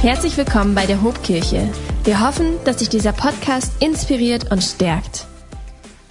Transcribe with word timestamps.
Herzlich 0.00 0.36
willkommen 0.36 0.76
bei 0.76 0.86
der 0.86 1.02
Hobkirche. 1.02 1.68
Wir 2.04 2.20
hoffen, 2.20 2.54
dass 2.64 2.76
dich 2.76 2.88
dieser 2.88 3.10
Podcast 3.12 3.72
inspiriert 3.82 4.52
und 4.52 4.62
stärkt. 4.62 5.26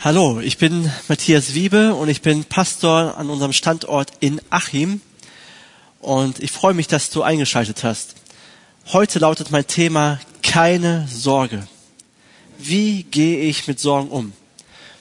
Hallo, 0.02 0.42
ich 0.42 0.58
bin 0.58 0.92
Matthias 1.08 1.54
Wiebe 1.54 1.96
und 1.96 2.10
ich 2.10 2.22
bin 2.22 2.44
Pastor 2.44 3.18
an 3.18 3.30
unserem 3.30 3.54
Standort 3.54 4.12
in 4.20 4.42
Achim. 4.50 5.00
Und 6.02 6.40
ich 6.44 6.52
freue 6.52 6.74
mich, 6.74 6.88
dass 6.88 7.12
du 7.12 7.22
eingeschaltet 7.22 7.86
hast. 7.86 8.16
Heute 8.92 9.20
lautet 9.20 9.52
mein 9.52 9.66
Thema 9.66 10.20
keine 10.44 11.08
Sorge. 11.08 11.66
Wie 12.58 13.04
gehe 13.04 13.40
ich 13.40 13.70
mit 13.70 13.80
Sorgen 13.80 14.10
um? 14.10 14.34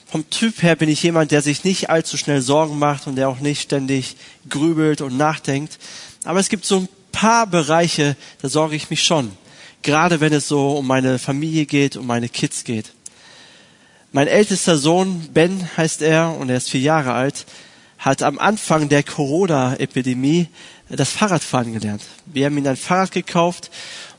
Vom 0.07 0.31
Typ 0.31 0.63
her 0.63 0.77
bin 0.77 0.89
ich 0.89 1.03
jemand, 1.03 1.33
der 1.33 1.43
sich 1.43 1.65
nicht 1.65 1.91
allzu 1.91 2.17
schnell 2.17 2.41
Sorgen 2.41 2.79
macht 2.79 3.09
und 3.09 3.17
der 3.17 3.29
auch 3.29 3.41
nicht 3.41 3.63
ständig 3.63 4.17
grübelt 4.49 5.01
und 5.01 5.17
nachdenkt. 5.17 5.77
Aber 6.25 6.39
es 6.39 6.49
gibt 6.49 6.65
so 6.65 6.79
ein 6.79 6.89
paar 7.17 7.47
Bereiche, 7.47 8.15
da 8.43 8.51
sorge 8.51 8.77
ich 8.77 8.91
mich 8.91 9.03
schon. 9.03 9.33
Gerade 9.81 10.21
wenn 10.21 10.35
es 10.35 10.49
so 10.49 10.77
um 10.77 10.87
meine 10.87 11.19
Familie 11.19 11.65
geht, 11.65 11.97
um 11.97 12.07
meine 12.07 12.29
Kids 12.29 12.63
geht. 12.65 12.93
Mein 14.13 14.29
ältester 14.29 14.77
Sohn, 14.77 15.31
Ben 15.33 15.67
heißt 15.79 16.03
er, 16.03 16.37
und 16.37 16.51
er 16.51 16.59
ist 16.59 16.69
vier 16.69 16.83
Jahre 16.83 17.15
alt, 17.15 17.47
hat 17.97 18.23
am 18.23 18.39
Anfang 18.39 18.91
der 18.91 19.03
Corona-Epidemie 19.03 20.49
das 20.91 21.11
Fahrradfahren 21.11 21.73
gelernt. 21.73 22.03
Wir 22.27 22.47
haben 22.47 22.59
ihm 22.59 22.67
ein 22.67 22.77
Fahrrad 22.77 23.13
gekauft. 23.13 23.71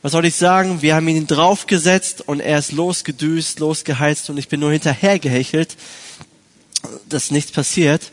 Was 0.02 0.14
soll 0.14 0.26
ich 0.26 0.36
sagen? 0.36 0.82
Wir 0.82 0.96
haben 0.96 1.08
ihn 1.08 1.28
draufgesetzt 1.28 2.28
und 2.28 2.40
er 2.40 2.58
ist 2.58 2.72
losgedüst, 2.72 3.60
losgeheizt 3.60 4.32
und 4.32 4.38
ich 4.38 4.50
bin 4.50 4.60
nur 4.60 4.72
hinterhergehechelt, 4.72 5.78
dass 7.08 7.30
nichts 7.30 7.52
passiert. 7.52 8.12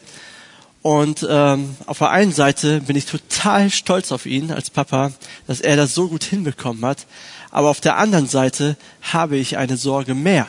Und 0.84 1.26
ähm, 1.26 1.76
auf 1.86 1.96
der 1.96 2.10
einen 2.10 2.32
Seite 2.32 2.82
bin 2.82 2.94
ich 2.94 3.06
total 3.06 3.70
stolz 3.70 4.12
auf 4.12 4.26
ihn 4.26 4.52
als 4.52 4.68
Papa, 4.68 5.12
dass 5.46 5.62
er 5.62 5.76
das 5.76 5.94
so 5.94 6.08
gut 6.08 6.24
hinbekommen 6.24 6.84
hat. 6.84 7.06
Aber 7.50 7.70
auf 7.70 7.80
der 7.80 7.96
anderen 7.96 8.28
Seite 8.28 8.76
habe 9.00 9.38
ich 9.38 9.56
eine 9.56 9.78
Sorge 9.78 10.14
mehr. 10.14 10.46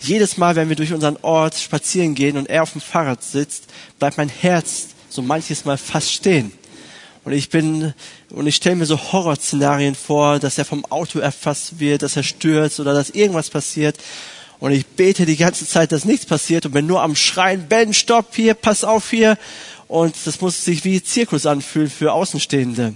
Jedes 0.00 0.38
Mal, 0.38 0.56
wenn 0.56 0.70
wir 0.70 0.76
durch 0.76 0.94
unseren 0.94 1.18
Ort 1.20 1.56
spazieren 1.56 2.14
gehen 2.14 2.38
und 2.38 2.48
er 2.48 2.62
auf 2.62 2.72
dem 2.72 2.80
Fahrrad 2.80 3.22
sitzt, 3.22 3.66
bleibt 3.98 4.16
mein 4.16 4.30
Herz 4.30 4.86
so 5.10 5.20
manches 5.20 5.66
Mal 5.66 5.76
fast 5.76 6.10
stehen. 6.10 6.50
Und 7.24 7.34
ich 7.34 7.50
bin, 7.50 7.92
und 8.30 8.46
ich 8.46 8.56
stelle 8.56 8.76
mir 8.76 8.86
so 8.86 8.98
Horrorszenarien 8.98 9.94
vor, 9.94 10.38
dass 10.38 10.56
er 10.56 10.64
vom 10.64 10.86
Auto 10.86 11.18
erfasst 11.18 11.80
wird, 11.80 12.00
dass 12.00 12.16
er 12.16 12.22
stürzt 12.22 12.80
oder 12.80 12.94
dass 12.94 13.10
irgendwas 13.10 13.50
passiert. 13.50 13.98
Und 14.60 14.72
ich 14.72 14.86
bete 14.86 15.26
die 15.26 15.36
ganze 15.36 15.66
Zeit, 15.66 15.92
dass 15.92 16.04
nichts 16.04 16.26
passiert 16.26 16.66
und 16.66 16.72
bin 16.72 16.86
nur 16.86 17.02
am 17.02 17.16
Schreien, 17.16 17.66
Ben, 17.68 17.92
stopp 17.92 18.34
hier, 18.34 18.54
pass 18.54 18.84
auf 18.84 19.10
hier. 19.10 19.36
Und 19.88 20.14
das 20.24 20.40
muss 20.40 20.64
sich 20.64 20.84
wie 20.84 21.02
Zirkus 21.02 21.46
anfühlen 21.46 21.90
für 21.90 22.12
Außenstehende. 22.12 22.94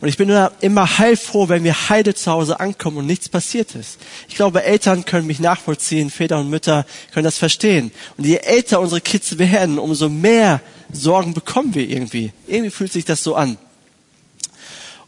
Und 0.00 0.06
ich 0.06 0.16
bin 0.16 0.30
immer 0.60 0.98
heilfroh, 0.98 1.48
wenn 1.48 1.64
wir 1.64 1.88
heile 1.88 2.14
zu 2.14 2.30
Hause 2.30 2.60
ankommen 2.60 2.98
und 2.98 3.06
nichts 3.06 3.28
passiert 3.28 3.74
ist. 3.74 3.98
Ich 4.28 4.36
glaube, 4.36 4.62
Eltern 4.62 5.04
können 5.04 5.26
mich 5.26 5.40
nachvollziehen, 5.40 6.10
Väter 6.10 6.38
und 6.38 6.50
Mütter 6.50 6.86
können 7.12 7.24
das 7.24 7.36
verstehen. 7.36 7.90
Und 8.16 8.24
je 8.24 8.36
älter 8.36 8.80
unsere 8.80 9.00
Kids 9.00 9.38
werden, 9.38 9.78
umso 9.80 10.08
mehr 10.08 10.60
Sorgen 10.92 11.34
bekommen 11.34 11.74
wir 11.74 11.88
irgendwie. 11.88 12.32
Irgendwie 12.46 12.70
fühlt 12.70 12.92
sich 12.92 13.04
das 13.04 13.24
so 13.24 13.34
an. 13.34 13.58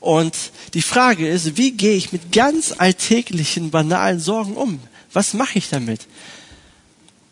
Und 0.00 0.34
die 0.74 0.82
Frage 0.82 1.28
ist, 1.28 1.56
wie 1.56 1.72
gehe 1.72 1.94
ich 1.94 2.12
mit 2.12 2.32
ganz 2.32 2.74
alltäglichen, 2.76 3.70
banalen 3.70 4.18
Sorgen 4.18 4.56
um? 4.56 4.80
Was 5.12 5.34
mache 5.34 5.58
ich 5.58 5.68
damit? 5.68 6.06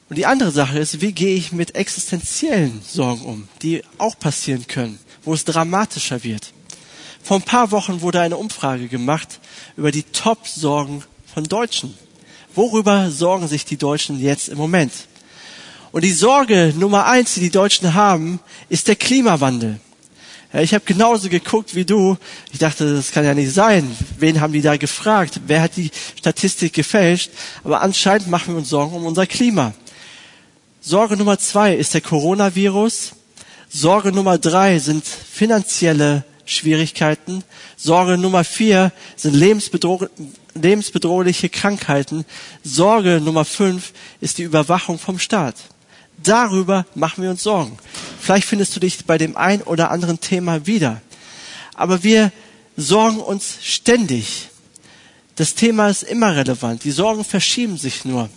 Und 0.08 0.16
die 0.16 0.26
andere 0.26 0.50
Sache 0.50 0.78
ist, 0.78 1.00
wie 1.00 1.12
gehe 1.12 1.36
ich 1.36 1.52
mit 1.52 1.74
existenziellen 1.74 2.80
Sorgen 2.86 3.24
um, 3.24 3.48
die 3.62 3.82
auch 3.98 4.18
passieren 4.18 4.66
können, 4.66 4.98
wo 5.22 5.34
es 5.34 5.44
dramatischer 5.44 6.24
wird. 6.24 6.52
Vor 7.22 7.36
ein 7.36 7.42
paar 7.42 7.70
Wochen 7.72 8.00
wurde 8.00 8.20
eine 8.20 8.38
Umfrage 8.38 8.88
gemacht 8.88 9.38
über 9.76 9.90
die 9.90 10.04
Top-Sorgen 10.04 11.04
von 11.32 11.44
Deutschen. 11.44 11.94
Worüber 12.54 13.10
sorgen 13.10 13.46
sich 13.48 13.66
die 13.66 13.76
Deutschen 13.76 14.18
jetzt 14.18 14.48
im 14.48 14.56
Moment? 14.56 14.92
Und 15.92 16.04
die 16.04 16.12
Sorge 16.12 16.72
Nummer 16.76 17.06
eins, 17.06 17.34
die 17.34 17.40
die 17.40 17.50
Deutschen 17.50 17.94
haben, 17.94 18.40
ist 18.68 18.88
der 18.88 18.96
Klimawandel. 18.96 19.78
Ja, 20.52 20.60
ich 20.60 20.72
habe 20.72 20.84
genauso 20.86 21.28
geguckt 21.28 21.74
wie 21.74 21.84
du. 21.84 22.16
Ich 22.52 22.58
dachte, 22.58 22.94
das 22.94 23.12
kann 23.12 23.24
ja 23.24 23.34
nicht 23.34 23.52
sein. 23.52 23.94
Wen 24.18 24.40
haben 24.40 24.54
die 24.54 24.62
da 24.62 24.78
gefragt? 24.78 25.40
Wer 25.46 25.60
hat 25.60 25.76
die 25.76 25.90
Statistik 26.16 26.72
gefälscht? 26.72 27.30
Aber 27.64 27.82
anscheinend 27.82 28.28
machen 28.28 28.54
wir 28.54 28.58
uns 28.58 28.70
Sorgen 28.70 28.96
um 28.96 29.04
unser 29.04 29.26
Klima. 29.26 29.74
Sorge 30.80 31.18
Nummer 31.18 31.38
zwei 31.38 31.74
ist 31.74 31.92
der 31.92 32.00
Coronavirus. 32.00 33.12
Sorge 33.68 34.10
Nummer 34.10 34.38
drei 34.38 34.78
sind 34.78 35.04
finanzielle 35.04 36.24
Schwierigkeiten. 36.46 37.44
Sorge 37.76 38.16
Nummer 38.16 38.42
vier 38.42 38.92
sind 39.16 39.34
lebensbedroh 39.34 40.06
lebensbedrohliche 40.54 41.50
Krankheiten. 41.50 42.24
Sorge 42.64 43.20
Nummer 43.22 43.44
fünf 43.44 43.92
ist 44.22 44.38
die 44.38 44.44
Überwachung 44.44 44.98
vom 44.98 45.18
Staat. 45.18 45.56
Darüber 46.22 46.86
machen 46.94 47.22
wir 47.22 47.30
uns 47.30 47.42
Sorgen. 47.42 47.78
Vielleicht 48.20 48.46
findest 48.46 48.74
du 48.74 48.80
dich 48.80 49.04
bei 49.04 49.18
dem 49.18 49.36
ein 49.36 49.62
oder 49.62 49.90
anderen 49.90 50.20
Thema 50.20 50.66
wieder. 50.66 51.00
Aber 51.74 52.02
wir 52.02 52.32
sorgen 52.76 53.20
uns 53.20 53.58
ständig. 53.62 54.48
Das 55.36 55.54
Thema 55.54 55.88
ist 55.88 56.02
immer 56.02 56.34
relevant. 56.34 56.84
Die 56.84 56.90
Sorgen 56.90 57.24
verschieben 57.24 57.76
sich 57.76 58.04
nur. 58.04 58.28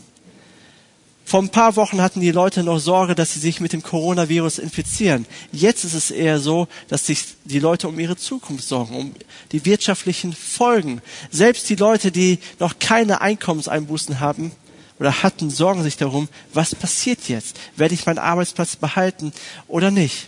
Vor 1.31 1.41
ein 1.41 1.49
paar 1.49 1.77
Wochen 1.77 2.01
hatten 2.01 2.19
die 2.19 2.31
Leute 2.31 2.61
noch 2.61 2.79
Sorge, 2.79 3.15
dass 3.15 3.33
sie 3.33 3.39
sich 3.39 3.61
mit 3.61 3.71
dem 3.71 3.81
Coronavirus 3.81 4.57
infizieren. 4.59 5.25
Jetzt 5.53 5.85
ist 5.85 5.93
es 5.93 6.11
eher 6.11 6.39
so, 6.39 6.67
dass 6.89 7.05
sich 7.05 7.23
die 7.45 7.59
Leute 7.59 7.87
um 7.87 7.97
ihre 7.99 8.17
Zukunft 8.17 8.67
sorgen, 8.67 8.95
um 8.95 9.13
die 9.53 9.63
wirtschaftlichen 9.63 10.33
Folgen. 10.33 11.01
Selbst 11.29 11.69
die 11.69 11.75
Leute, 11.75 12.11
die 12.11 12.39
noch 12.59 12.79
keine 12.79 13.21
Einkommenseinbußen 13.21 14.19
haben, 14.19 14.51
oder 15.01 15.23
hatten, 15.23 15.49
sorgen 15.49 15.81
sich 15.81 15.97
darum, 15.97 16.29
was 16.53 16.75
passiert 16.75 17.27
jetzt? 17.27 17.59
Werde 17.75 17.95
ich 17.95 18.05
meinen 18.05 18.19
Arbeitsplatz 18.19 18.75
behalten 18.75 19.33
oder 19.67 19.89
nicht? 19.89 20.27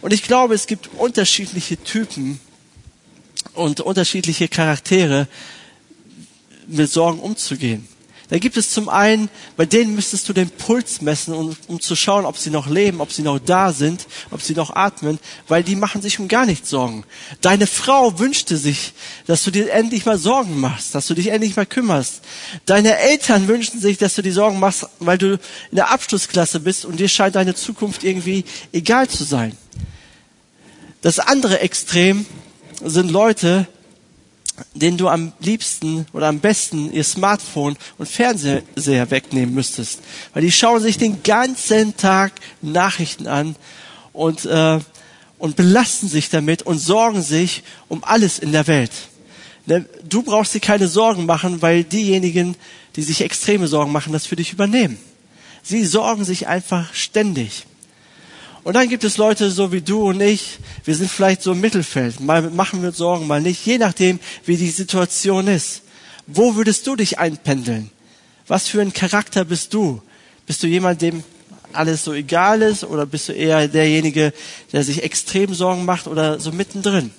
Und 0.00 0.12
ich 0.12 0.24
glaube, 0.24 0.54
es 0.54 0.66
gibt 0.66 0.90
unterschiedliche 0.94 1.76
Typen 1.76 2.40
und 3.54 3.80
unterschiedliche 3.80 4.48
Charaktere, 4.48 5.28
mit 6.66 6.90
Sorgen 6.90 7.20
umzugehen. 7.20 7.86
Da 8.30 8.38
gibt 8.38 8.56
es 8.56 8.70
zum 8.70 8.88
einen, 8.88 9.28
bei 9.56 9.66
denen 9.66 9.96
müsstest 9.96 10.28
du 10.28 10.32
den 10.32 10.50
Puls 10.50 11.00
messen, 11.02 11.34
um, 11.34 11.56
um 11.66 11.80
zu 11.80 11.96
schauen, 11.96 12.24
ob 12.24 12.38
sie 12.38 12.50
noch 12.50 12.68
leben, 12.68 13.00
ob 13.00 13.12
sie 13.12 13.22
noch 13.22 13.40
da 13.40 13.72
sind, 13.72 14.06
ob 14.30 14.40
sie 14.40 14.54
noch 14.54 14.74
atmen, 14.74 15.18
weil 15.48 15.64
die 15.64 15.74
machen 15.74 16.00
sich 16.00 16.20
um 16.20 16.28
gar 16.28 16.46
nichts 16.46 16.70
Sorgen. 16.70 17.04
Deine 17.40 17.66
Frau 17.66 18.20
wünschte 18.20 18.56
sich, 18.56 18.92
dass 19.26 19.42
du 19.42 19.50
dir 19.50 19.72
endlich 19.72 20.06
mal 20.06 20.16
Sorgen 20.16 20.60
machst, 20.60 20.94
dass 20.94 21.08
du 21.08 21.14
dich 21.14 21.26
endlich 21.26 21.56
mal 21.56 21.66
kümmerst. 21.66 22.20
Deine 22.66 22.96
Eltern 22.98 23.48
wünschen 23.48 23.80
sich, 23.80 23.98
dass 23.98 24.14
du 24.14 24.22
dir 24.22 24.32
Sorgen 24.32 24.60
machst, 24.60 24.86
weil 25.00 25.18
du 25.18 25.32
in 25.32 25.76
der 25.76 25.90
Abschlussklasse 25.90 26.60
bist 26.60 26.84
und 26.84 27.00
dir 27.00 27.08
scheint 27.08 27.34
deine 27.34 27.56
Zukunft 27.56 28.04
irgendwie 28.04 28.44
egal 28.72 29.08
zu 29.08 29.24
sein. 29.24 29.56
Das 31.02 31.18
andere 31.18 31.60
Extrem 31.60 32.26
sind 32.84 33.10
Leute, 33.10 33.66
denen 34.74 34.96
du 34.96 35.08
am 35.08 35.32
liebsten 35.40 36.06
oder 36.12 36.28
am 36.28 36.40
besten 36.40 36.92
ihr 36.92 37.04
Smartphone 37.04 37.76
und 37.98 38.08
Fernseher 38.08 39.10
wegnehmen 39.10 39.54
müsstest. 39.54 40.00
Weil 40.32 40.42
die 40.42 40.52
schauen 40.52 40.80
sich 40.80 40.98
den 40.98 41.22
ganzen 41.22 41.96
Tag 41.96 42.32
Nachrichten 42.62 43.26
an 43.26 43.56
und, 44.12 44.44
äh, 44.44 44.78
und 45.38 45.56
belasten 45.56 46.08
sich 46.08 46.28
damit 46.30 46.62
und 46.62 46.78
sorgen 46.78 47.22
sich 47.22 47.62
um 47.88 48.04
alles 48.04 48.38
in 48.38 48.52
der 48.52 48.66
Welt. 48.66 48.92
Ne, 49.66 49.84
du 50.08 50.22
brauchst 50.22 50.54
dir 50.54 50.60
keine 50.60 50.88
Sorgen 50.88 51.26
machen, 51.26 51.62
weil 51.62 51.84
diejenigen, 51.84 52.56
die 52.96 53.02
sich 53.02 53.20
extreme 53.20 53.68
Sorgen 53.68 53.92
machen, 53.92 54.12
das 54.12 54.26
für 54.26 54.36
dich 54.36 54.52
übernehmen. 54.52 54.98
Sie 55.62 55.84
sorgen 55.84 56.24
sich 56.24 56.46
einfach 56.48 56.94
ständig. 56.94 57.66
Und 58.62 58.74
dann 58.74 58.88
gibt 58.88 59.04
es 59.04 59.16
Leute 59.16 59.50
so 59.50 59.72
wie 59.72 59.80
du 59.80 60.08
und 60.08 60.20
ich, 60.20 60.58
wir 60.84 60.94
sind 60.94 61.10
vielleicht 61.10 61.42
so 61.42 61.52
im 61.52 61.60
Mittelfeld. 61.60 62.20
Mal 62.20 62.42
machen 62.50 62.82
wir 62.82 62.88
uns 62.88 62.98
Sorgen, 62.98 63.26
mal 63.26 63.40
nicht, 63.40 63.64
je 63.64 63.78
nachdem, 63.78 64.20
wie 64.44 64.56
die 64.56 64.70
Situation 64.70 65.46
ist. 65.48 65.82
Wo 66.26 66.56
würdest 66.56 66.86
du 66.86 66.94
dich 66.94 67.18
einpendeln? 67.18 67.90
Was 68.46 68.68
für 68.68 68.82
ein 68.82 68.92
Charakter 68.92 69.44
bist 69.44 69.72
du? 69.72 70.02
Bist 70.46 70.62
du 70.62 70.66
jemand, 70.66 71.00
dem 71.00 71.24
alles 71.72 72.04
so 72.04 72.12
egal 72.12 72.62
ist 72.62 72.84
oder 72.84 73.06
bist 73.06 73.28
du 73.28 73.32
eher 73.32 73.68
derjenige, 73.68 74.32
der 74.72 74.84
sich 74.84 75.02
extrem 75.02 75.54
Sorgen 75.54 75.84
macht 75.84 76.06
oder 76.06 76.38
so 76.38 76.52
mittendrin? 76.52 77.10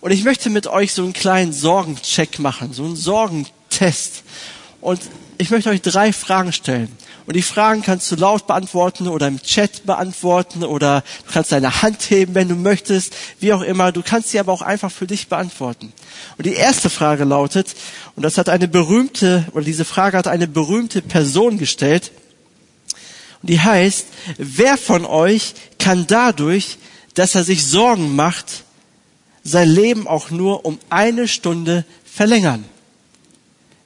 Und 0.00 0.10
ich 0.10 0.24
möchte 0.24 0.50
mit 0.50 0.66
euch 0.66 0.92
so 0.92 1.02
einen 1.02 1.12
kleinen 1.12 1.52
Sorgencheck 1.52 2.38
machen, 2.38 2.72
so 2.72 2.84
einen 2.84 2.96
Sorgentest. 2.96 4.22
Und 4.80 5.00
ich 5.38 5.50
möchte 5.50 5.70
euch 5.70 5.82
drei 5.82 6.12
Fragen 6.12 6.52
stellen. 6.52 6.90
Und 7.30 7.36
die 7.36 7.42
Fragen 7.42 7.82
kannst 7.82 8.10
du 8.10 8.16
laut 8.16 8.48
beantworten 8.48 9.06
oder 9.06 9.28
im 9.28 9.40
Chat 9.40 9.86
beantworten 9.86 10.64
oder 10.64 11.04
du 11.24 11.32
kannst 11.32 11.52
deine 11.52 11.80
Hand 11.80 12.10
heben, 12.10 12.34
wenn 12.34 12.48
du 12.48 12.56
möchtest, 12.56 13.14
wie 13.38 13.52
auch 13.52 13.60
immer. 13.60 13.92
Du 13.92 14.02
kannst 14.02 14.30
sie 14.30 14.40
aber 14.40 14.52
auch 14.52 14.62
einfach 14.62 14.90
für 14.90 15.06
dich 15.06 15.28
beantworten. 15.28 15.92
Und 16.38 16.44
die 16.44 16.54
erste 16.54 16.90
Frage 16.90 17.22
lautet, 17.22 17.68
und 18.16 18.24
das 18.24 18.36
hat 18.36 18.48
eine 18.48 18.66
berühmte, 18.66 19.46
oder 19.52 19.62
diese 19.62 19.84
Frage 19.84 20.18
hat 20.18 20.26
eine 20.26 20.48
berühmte 20.48 21.02
Person 21.02 21.56
gestellt, 21.56 22.10
und 23.42 23.50
die 23.50 23.60
heißt, 23.60 24.06
wer 24.36 24.76
von 24.76 25.04
euch 25.04 25.54
kann 25.78 26.08
dadurch, 26.08 26.78
dass 27.14 27.36
er 27.36 27.44
sich 27.44 27.64
Sorgen 27.64 28.16
macht, 28.16 28.64
sein 29.44 29.68
Leben 29.68 30.08
auch 30.08 30.32
nur 30.32 30.64
um 30.64 30.80
eine 30.88 31.28
Stunde 31.28 31.84
verlängern? 32.04 32.64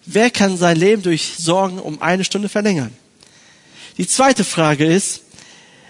Wer 0.06 0.30
kann 0.30 0.56
sein 0.56 0.78
Leben 0.78 1.02
durch 1.02 1.34
Sorgen 1.36 1.78
um 1.78 2.00
eine 2.00 2.24
Stunde 2.24 2.48
verlängern? 2.48 3.03
Die 3.98 4.06
zweite 4.08 4.44
Frage 4.44 4.84
ist, 4.84 5.22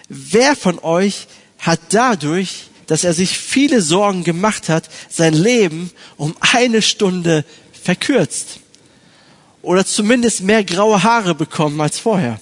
wer 0.08 0.56
von 0.56 0.78
euch 0.78 1.26
hat 1.58 1.80
dadurch, 1.90 2.64
dass 2.86 3.04
er 3.04 3.14
sich 3.14 3.38
viele 3.38 3.80
Sorgen 3.80 4.24
gemacht 4.24 4.68
hat, 4.68 4.90
sein 5.08 5.32
Leben 5.32 5.90
um 6.16 6.36
eine 6.40 6.82
Stunde 6.82 7.44
verkürzt? 7.72 8.60
Oder 9.62 9.86
zumindest 9.86 10.42
mehr 10.42 10.62
graue 10.62 11.02
Haare 11.02 11.34
bekommen 11.34 11.80
als 11.80 11.98
vorher? 11.98 12.38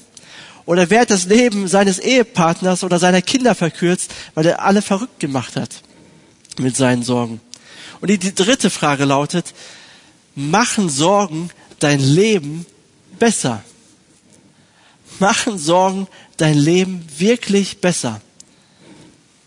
Oder 0.65 0.91
wer 0.91 1.03
hat 1.03 1.11
das 1.11 1.27
Leben 1.27 1.69
seines 1.69 1.99
Ehepartners 1.99 2.83
oder 2.83 2.99
seiner 2.99 3.23
Kinder 3.23 3.55
verkürzt, 3.55 4.13
weil 4.35 4.47
er 4.47 4.63
alle 4.63 4.83
verrückt 4.83 5.21
gemacht 5.21 5.57
hat 5.57 5.71
mit 6.59 6.77
seinen 6.77 7.05
Sorgen? 7.05 7.41
Und 8.01 8.09
die, 8.09 8.19
dritte 8.19 8.71
Frage 8.71 9.05
lautet, 9.05 9.55
machen 10.35 10.89
Sorgen 10.89 11.51
dein 11.79 12.01
Leben 12.01 12.67
besser? 13.19 13.63
Machen 15.23 15.57
Sorgen 15.57 16.09
dein 16.37 16.59
Leben 16.59 17.07
wirklich 17.17 17.81
besser? 17.81 18.21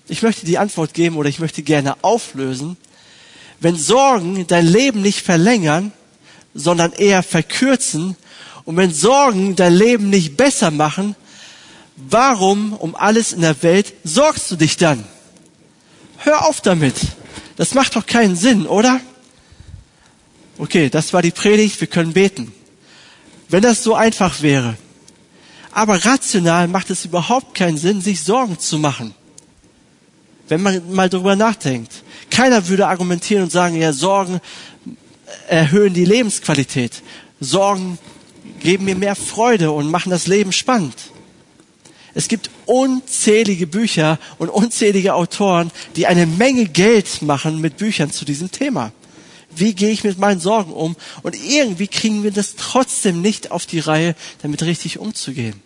Ich 0.07 0.21
möchte 0.21 0.45
die 0.45 0.57
Antwort 0.57 0.93
geben 0.93 1.17
oder 1.17 1.27
ich 1.27 1.39
möchte 1.39 1.63
gerne 1.63 2.01
auflösen. 2.01 2.77
Wenn 3.59 3.75
Sorgen 3.75 4.47
dein 4.47 4.65
Leben 4.65 5.01
nicht 5.01 5.19
verlängern, 5.19 5.91
sondern 6.53 6.93
eher 6.93 7.23
verkürzen, 7.23 8.15
und 8.63 8.77
wenn 8.77 8.93
Sorgen 8.93 9.57
dein 9.57 9.73
Leben 9.73 10.09
nicht 10.09 10.37
besser 10.37 10.71
machen, 10.71 11.13
warum 11.97 12.71
um 12.71 12.95
alles 12.95 13.33
in 13.33 13.41
der 13.41 13.61
Welt 13.61 13.95
sorgst 14.05 14.49
du 14.49 14.55
dich 14.55 14.77
dann? 14.77 15.03
Hör 16.19 16.45
auf 16.47 16.61
damit. 16.61 16.95
Das 17.57 17.73
macht 17.73 17.97
doch 17.97 18.05
keinen 18.05 18.37
Sinn, 18.37 18.65
oder? 18.65 19.01
Okay, 20.57 20.89
das 20.89 21.11
war 21.11 21.21
die 21.21 21.31
Predigt, 21.31 21.81
wir 21.81 21.89
können 21.89 22.13
beten. 22.13 22.53
Wenn 23.49 23.61
das 23.61 23.83
so 23.83 23.93
einfach 23.93 24.41
wäre. 24.41 24.77
Aber 25.75 26.05
rational 26.05 26.69
macht 26.69 26.89
es 26.89 27.03
überhaupt 27.03 27.53
keinen 27.53 27.77
Sinn, 27.77 27.99
sich 27.99 28.23
Sorgen 28.23 28.57
zu 28.57 28.79
machen. 28.79 29.13
Wenn 30.47 30.61
man 30.61 30.93
mal 30.93 31.09
drüber 31.09 31.35
nachdenkt. 31.35 31.91
Keiner 32.31 32.69
würde 32.69 32.87
argumentieren 32.87 33.43
und 33.43 33.51
sagen, 33.51 33.75
ja, 33.75 33.91
Sorgen 33.91 34.39
erhöhen 35.49 35.93
die 35.93 36.05
Lebensqualität. 36.05 37.03
Sorgen 37.41 37.97
geben 38.61 38.85
mir 38.85 38.95
mehr 38.95 39.17
Freude 39.17 39.73
und 39.73 39.91
machen 39.91 40.11
das 40.11 40.27
Leben 40.27 40.53
spannend. 40.53 40.95
Es 42.13 42.29
gibt 42.29 42.49
unzählige 42.65 43.67
Bücher 43.67 44.17
und 44.37 44.47
unzählige 44.47 45.13
Autoren, 45.13 45.71
die 45.97 46.07
eine 46.07 46.25
Menge 46.25 46.67
Geld 46.67 47.21
machen 47.21 47.59
mit 47.59 47.75
Büchern 47.75 48.11
zu 48.11 48.23
diesem 48.23 48.49
Thema. 48.49 48.93
Wie 49.53 49.73
gehe 49.73 49.89
ich 49.89 50.05
mit 50.05 50.19
meinen 50.19 50.39
Sorgen 50.39 50.71
um? 50.71 50.95
Und 51.21 51.35
irgendwie 51.35 51.87
kriegen 51.87 52.23
wir 52.23 52.31
das 52.31 52.55
trotzdem 52.55 53.21
nicht 53.21 53.51
auf 53.51 53.65
die 53.65 53.79
Reihe, 53.79 54.15
damit 54.41 54.63
richtig 54.63 54.99
umzugehen. 54.99 55.64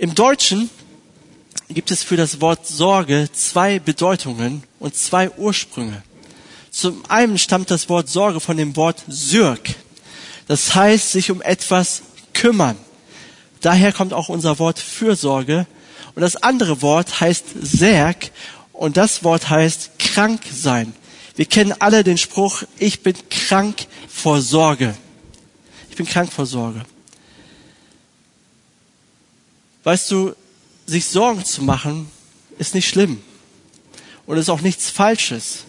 Im 0.00 0.14
Deutschen 0.14 0.70
gibt 1.68 1.90
es 1.90 2.02
für 2.02 2.16
das 2.16 2.40
Wort 2.40 2.66
Sorge 2.66 3.28
zwei 3.34 3.78
Bedeutungen 3.78 4.62
und 4.78 4.96
zwei 4.96 5.30
Ursprünge. 5.32 6.02
Zum 6.70 7.04
einen 7.10 7.36
stammt 7.36 7.70
das 7.70 7.90
Wort 7.90 8.08
Sorge 8.08 8.40
von 8.40 8.56
dem 8.56 8.76
Wort 8.76 9.02
Syrk. 9.08 9.74
Das 10.48 10.74
heißt, 10.74 11.12
sich 11.12 11.30
um 11.30 11.42
etwas 11.42 12.00
kümmern. 12.32 12.78
Daher 13.60 13.92
kommt 13.92 14.14
auch 14.14 14.30
unser 14.30 14.58
Wort 14.58 14.78
Fürsorge. 14.78 15.66
Und 16.14 16.22
das 16.22 16.36
andere 16.36 16.80
Wort 16.80 17.20
heißt 17.20 17.44
Serg 17.60 18.30
und 18.72 18.96
das 18.96 19.22
Wort 19.22 19.50
heißt 19.50 19.98
krank 19.98 20.40
sein. 20.50 20.94
Wir 21.36 21.44
kennen 21.44 21.74
alle 21.78 22.04
den 22.04 22.16
Spruch, 22.16 22.62
ich 22.78 23.02
bin 23.02 23.16
krank 23.28 23.86
vor 24.08 24.40
Sorge. 24.40 24.94
Ich 25.90 25.96
bin 25.96 26.06
krank 26.06 26.32
vor 26.32 26.46
Sorge. 26.46 26.86
Weißt 29.84 30.10
du, 30.10 30.34
sich 30.86 31.06
Sorgen 31.06 31.44
zu 31.44 31.62
machen, 31.62 32.10
ist 32.58 32.74
nicht 32.74 32.88
schlimm. 32.88 33.20
Und 34.26 34.36
ist 34.36 34.50
auch 34.50 34.60
nichts 34.60 34.90
Falsches. 34.90 35.64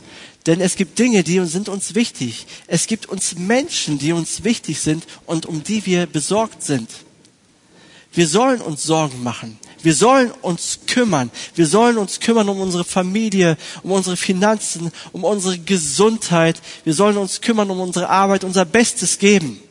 Denn 0.46 0.60
es 0.60 0.75
gibt 0.75 0.98
Dinge, 0.98 1.24
die 1.24 1.44
sind 1.46 1.69
uns 1.69 1.94
wichtig. 1.94 2.48
Es 2.68 2.88
gibt 2.88 3.08
uns 3.08 3.36
Menschen, 3.36 4.00
die 4.00 4.12
uns 4.12 4.44
wichtig 4.44 4.80
sind 4.80 5.06
und 5.25 5.46
um 5.46 5.63
die 5.63 5.86
wir 5.86 6.08
besorgt 6.08 6.63
sind. 6.63 6.90
Wir 8.13 8.28
sollen 8.28 8.60
uns 8.60 8.84
Sorgen 8.84 9.24
machen. 9.24 9.58
Wir 9.84 9.94
sollen 9.94 10.31
uns 10.42 10.80
kümmern. 10.86 11.31
Wir 11.56 11.66
sollen 11.66 11.98
uns 11.98 12.19
kümmern 12.19 12.50
um 12.50 12.60
unsere 12.60 12.84
Familie, 12.84 13.58
um 13.84 13.92
unsere 13.92 14.18
Finanzen, 14.18 14.92
um 15.12 15.24
unsere 15.24 15.58
Gesundheit. 15.60 16.62
Wir 16.84 16.94
sollen 16.94 17.18
uns 17.18 17.42
kümmern 17.42 17.69
um 17.69 17.80
unsere 17.80 18.10
Arbeit, 18.10 18.44
unser 18.44 18.66
Bestes 18.66 19.18
geben. 19.18 19.62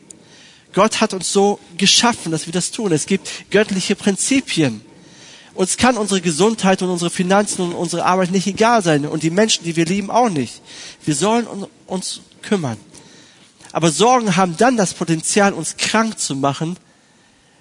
Gott 0.73 1.01
hat 1.01 1.13
uns 1.13 1.31
so 1.31 1.59
geschaffen, 1.77 2.31
dass 2.31 2.45
wir 2.45 2.53
das 2.53 2.71
tun. 2.71 2.91
Es 2.91 3.05
gibt 3.05 3.49
göttliche 3.51 3.95
Prinzipien. 3.95 4.81
Uns 5.53 5.77
kann 5.77 5.97
unsere 5.97 6.21
Gesundheit 6.21 6.81
und 6.81 6.89
unsere 6.89 7.09
Finanzen 7.09 7.61
und 7.61 7.73
unsere 7.73 8.05
Arbeit 8.05 8.31
nicht 8.31 8.47
egal 8.47 8.81
sein 8.81 9.05
und 9.05 9.23
die 9.23 9.29
Menschen, 9.29 9.65
die 9.65 9.75
wir 9.75 9.85
lieben, 9.85 10.09
auch 10.09 10.29
nicht. 10.29 10.61
Wir 11.03 11.15
sollen 11.15 11.45
uns 11.87 12.21
kümmern. 12.41 12.77
Aber 13.73 13.91
Sorgen 13.91 14.35
haben 14.37 14.55
dann 14.57 14.77
das 14.77 14.93
Potenzial, 14.93 15.53
uns 15.53 15.77
krank 15.77 16.19
zu 16.19 16.35
machen, 16.35 16.77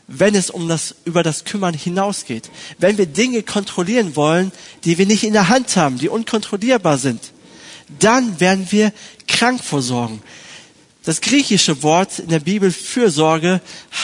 wenn 0.07 0.35
es 0.35 0.51
um 0.51 0.69
das, 0.69 0.97
über 1.05 1.23
das 1.23 1.45
Kümmern 1.45 1.75
hinausgeht. 1.75 2.51
Wenn 2.79 2.99
wir 2.99 3.07
Dinge 3.07 3.43
kontrollieren 3.43 4.17
wollen, 4.17 4.51
die 4.85 4.99
wir 4.99 5.07
nicht 5.07 5.23
in 5.23 5.33
der 5.33 5.49
Hand 5.49 5.77
haben, 5.77 5.99
die 5.99 6.09
unkontrollierbar 6.09 6.99
sind, 6.99 7.33
dann 8.01 8.41
werden 8.41 8.67
wir 8.71 8.93
krank 9.29 9.63
vor 9.63 9.83
Sorgen. 9.83 10.23
Das 11.03 11.23
griechische 11.23 11.83
Wort 11.83 12.19
in 12.19 12.29
der 12.29 12.41
Bibel 12.41 12.71
Fürsorge 12.71 13.61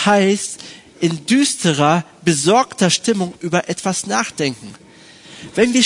heißt 0.06 0.58
in 1.00 1.26
düsterer, 1.26 2.04
besorgter 2.24 2.88
Stimmung 2.88 3.34
über 3.40 3.68
etwas 3.68 4.06
nachdenken. 4.06 4.74
Wenn 5.54 5.74
wir 5.74 5.84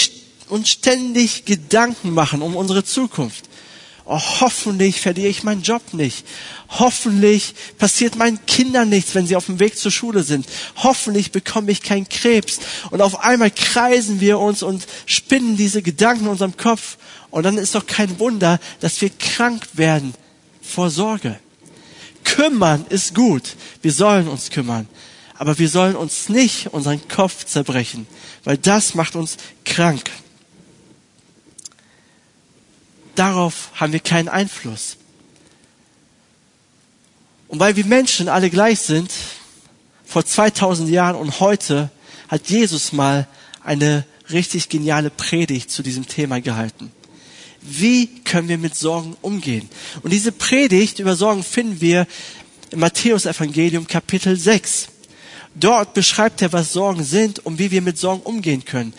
uns 0.48 0.68
ständig 0.68 1.44
Gedanken 1.44 2.12
machen 2.12 2.42
um 2.42 2.54
unsere 2.54 2.84
Zukunft, 2.84 3.44
oh, 4.04 4.20
hoffentlich 4.40 5.00
verliere 5.00 5.28
ich 5.28 5.42
meinen 5.42 5.62
Job 5.62 5.82
nicht. 5.92 6.24
Hoffentlich 6.68 7.54
passiert 7.76 8.14
meinen 8.14 8.44
Kindern 8.46 8.88
nichts, 8.88 9.16
wenn 9.16 9.26
sie 9.26 9.34
auf 9.34 9.46
dem 9.46 9.58
Weg 9.58 9.76
zur 9.76 9.90
Schule 9.90 10.22
sind. 10.22 10.46
Hoffentlich 10.76 11.32
bekomme 11.32 11.72
ich 11.72 11.82
keinen 11.82 12.08
Krebs. 12.08 12.60
Und 12.90 13.02
auf 13.02 13.24
einmal 13.24 13.50
kreisen 13.50 14.20
wir 14.20 14.38
uns 14.38 14.62
und 14.62 14.86
spinnen 15.06 15.56
diese 15.56 15.82
Gedanken 15.82 16.26
in 16.26 16.30
unserem 16.30 16.56
Kopf. 16.56 16.98
Und 17.30 17.42
dann 17.42 17.58
ist 17.58 17.74
doch 17.74 17.86
kein 17.86 18.20
Wunder, 18.20 18.60
dass 18.78 19.00
wir 19.00 19.10
krank 19.10 19.66
werden 19.72 20.14
vor 20.70 20.90
Sorge. 20.90 21.38
Kümmern 22.24 22.86
ist 22.88 23.14
gut. 23.14 23.56
Wir 23.82 23.92
sollen 23.92 24.28
uns 24.28 24.50
kümmern. 24.50 24.88
Aber 25.34 25.58
wir 25.58 25.68
sollen 25.68 25.96
uns 25.96 26.28
nicht 26.28 26.68
unseren 26.68 27.06
Kopf 27.08 27.44
zerbrechen, 27.46 28.06
weil 28.44 28.58
das 28.58 28.94
macht 28.94 29.16
uns 29.16 29.38
krank. 29.64 30.10
Darauf 33.14 33.70
haben 33.74 33.92
wir 33.92 34.00
keinen 34.00 34.28
Einfluss. 34.28 34.96
Und 37.48 37.58
weil 37.58 37.76
wir 37.76 37.86
Menschen 37.86 38.28
alle 38.28 38.50
gleich 38.50 38.80
sind, 38.80 39.10
vor 40.04 40.24
2000 40.24 40.88
Jahren 40.90 41.16
und 41.16 41.40
heute 41.40 41.90
hat 42.28 42.48
Jesus 42.48 42.92
mal 42.92 43.26
eine 43.64 44.04
richtig 44.30 44.68
geniale 44.68 45.10
Predigt 45.10 45.70
zu 45.70 45.82
diesem 45.82 46.06
Thema 46.06 46.40
gehalten. 46.40 46.92
Wie 47.62 48.06
können 48.24 48.48
wir 48.48 48.58
mit 48.58 48.74
Sorgen 48.74 49.16
umgehen? 49.20 49.68
Und 50.02 50.12
diese 50.12 50.32
Predigt 50.32 50.98
über 50.98 51.14
Sorgen 51.14 51.42
finden 51.42 51.80
wir 51.80 52.06
im 52.70 52.80
Matthäus 52.80 53.26
Evangelium 53.26 53.86
Kapitel 53.86 54.36
6. 54.36 54.88
Dort 55.54 55.94
beschreibt 55.94 56.40
er, 56.42 56.52
was 56.52 56.72
Sorgen 56.72 57.04
sind 57.04 57.40
und 57.40 57.58
wie 57.58 57.70
wir 57.70 57.82
mit 57.82 57.98
Sorgen 57.98 58.22
umgehen 58.22 58.64
können. 58.64 58.94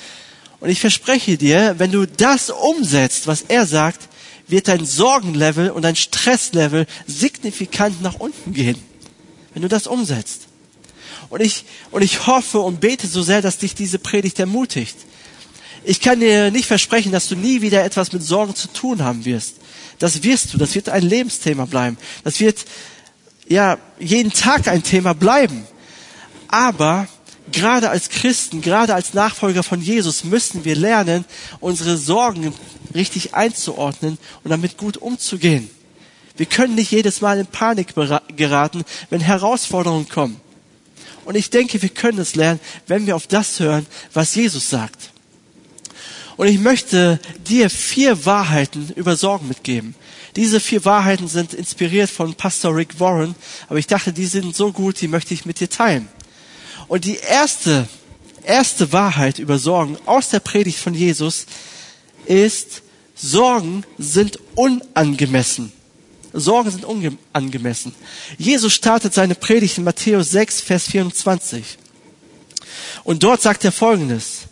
Und 0.59 0.69
ich 0.69 0.79
verspreche 0.79 1.37
dir, 1.37 1.75
wenn 1.79 1.91
du 1.91 2.05
das 2.05 2.49
umsetzt, 2.51 3.25
was 3.25 3.43
er 3.47 3.65
sagt, 3.65 4.09
wird 4.47 4.67
dein 4.67 4.85
Sorgenlevel 4.85 5.71
und 5.71 5.83
dein 5.83 5.95
Stresslevel 5.95 6.85
signifikant 7.07 8.01
nach 8.01 8.15
unten 8.15 8.53
gehen. 8.53 8.77
Wenn 9.53 9.63
du 9.63 9.69
das 9.69 9.87
umsetzt. 9.87 10.47
Und 11.29 11.41
ich, 11.41 11.65
und 11.91 12.03
ich 12.03 12.27
hoffe 12.27 12.59
und 12.59 12.81
bete 12.81 13.07
so 13.07 13.21
sehr, 13.21 13.41
dass 13.41 13.57
dich 13.57 13.73
diese 13.73 13.97
Predigt 13.97 14.37
ermutigt. 14.39 14.97
Ich 15.83 15.99
kann 15.99 16.19
dir 16.19 16.51
nicht 16.51 16.67
versprechen, 16.67 17.11
dass 17.11 17.27
du 17.27 17.35
nie 17.35 17.61
wieder 17.61 17.83
etwas 17.83 18.11
mit 18.11 18.23
Sorgen 18.23 18.55
zu 18.55 18.67
tun 18.67 19.03
haben 19.03 19.25
wirst. 19.25 19.55
Das 19.99 20.23
wirst 20.23 20.53
du. 20.53 20.57
Das 20.57 20.75
wird 20.75 20.89
ein 20.89 21.03
Lebensthema 21.03 21.65
bleiben. 21.65 21.97
Das 22.23 22.39
wird, 22.39 22.65
ja, 23.47 23.77
jeden 23.99 24.31
Tag 24.31 24.67
ein 24.67 24.83
Thema 24.83 25.13
bleiben. 25.13 25.65
Aber 26.47 27.07
gerade 27.51 27.89
als 27.89 28.09
Christen, 28.09 28.61
gerade 28.61 28.93
als 28.93 29.13
Nachfolger 29.13 29.63
von 29.63 29.81
Jesus 29.81 30.23
müssen 30.23 30.65
wir 30.65 30.75
lernen, 30.75 31.25
unsere 31.59 31.97
Sorgen 31.97 32.53
richtig 32.93 33.33
einzuordnen 33.33 34.17
und 34.43 34.51
damit 34.51 34.77
gut 34.77 34.97
umzugehen. 34.97 35.69
Wir 36.37 36.45
können 36.45 36.75
nicht 36.75 36.91
jedes 36.91 37.21
Mal 37.21 37.39
in 37.39 37.47
Panik 37.47 37.93
geraten, 38.35 38.83
wenn 39.09 39.21
Herausforderungen 39.21 40.07
kommen. 40.07 40.39
Und 41.25 41.35
ich 41.35 41.49
denke, 41.49 41.81
wir 41.81 41.89
können 41.89 42.19
es 42.19 42.35
lernen, 42.35 42.59
wenn 42.87 43.05
wir 43.05 43.15
auf 43.15 43.27
das 43.27 43.59
hören, 43.59 43.85
was 44.13 44.33
Jesus 44.35 44.69
sagt. 44.69 45.11
Und 46.37 46.47
ich 46.47 46.59
möchte 46.59 47.19
dir 47.47 47.69
vier 47.69 48.25
Wahrheiten 48.25 48.91
über 48.95 49.15
Sorgen 49.15 49.47
mitgeben. 49.47 49.95
Diese 50.35 50.59
vier 50.59 50.85
Wahrheiten 50.85 51.27
sind 51.27 51.53
inspiriert 51.53 52.09
von 52.09 52.35
Pastor 52.35 52.75
Rick 52.75 52.99
Warren, 52.99 53.35
aber 53.67 53.79
ich 53.79 53.87
dachte, 53.87 54.13
die 54.13 54.25
sind 54.25 54.55
so 54.55 54.71
gut, 54.71 55.01
die 55.01 55.07
möchte 55.07 55.33
ich 55.33 55.45
mit 55.45 55.59
dir 55.59 55.69
teilen. 55.69 56.07
Und 56.87 57.05
die 57.05 57.17
erste, 57.17 57.87
erste 58.43 58.93
Wahrheit 58.93 59.39
über 59.39 59.59
Sorgen 59.59 59.97
aus 60.05 60.29
der 60.29 60.39
Predigt 60.39 60.79
von 60.79 60.93
Jesus 60.93 61.45
ist, 62.25 62.81
Sorgen 63.15 63.83
sind 63.97 64.39
unangemessen. 64.55 65.71
Sorgen 66.33 66.71
sind 66.71 66.85
unangemessen. 66.85 67.93
Jesus 68.37 68.73
startet 68.73 69.13
seine 69.13 69.35
Predigt 69.35 69.77
in 69.77 69.83
Matthäus 69.83 70.31
6, 70.31 70.61
Vers 70.61 70.87
24. 70.87 71.77
Und 73.03 73.23
dort 73.23 73.41
sagt 73.41 73.65
er 73.65 73.71
Folgendes. 73.71 74.47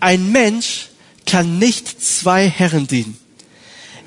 Ein 0.00 0.30
Mensch 0.30 0.88
kann 1.28 1.58
nicht 1.58 2.02
zwei 2.02 2.48
Herren 2.48 2.86
dienen. 2.86 3.18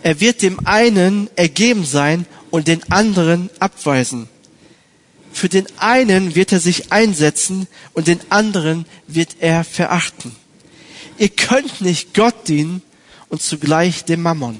Er 0.02 0.20
wird 0.20 0.42
dem 0.42 0.66
einen 0.66 1.30
ergeben 1.36 1.86
sein 1.86 2.26
und 2.50 2.68
den 2.68 2.92
anderen 2.92 3.52
abweisen. 3.60 4.28
Für 5.32 5.48
den 5.48 5.68
einen 5.78 6.36
wird 6.36 6.52
er 6.52 6.60
sich 6.60 6.92
einsetzen 6.92 7.68
und 7.94 8.08
den 8.08 8.20
anderen 8.30 8.86
wird 9.08 9.38
er 9.40 9.64
verachten. 9.64 10.36
Ihr 11.20 11.30
könnt 11.30 11.82
nicht 11.82 12.16
Gott 12.16 12.48
dienen 12.48 12.82
und 13.30 13.42
zugleich 13.42 14.04
dem 14.04 14.24
Mammon. 14.24 14.60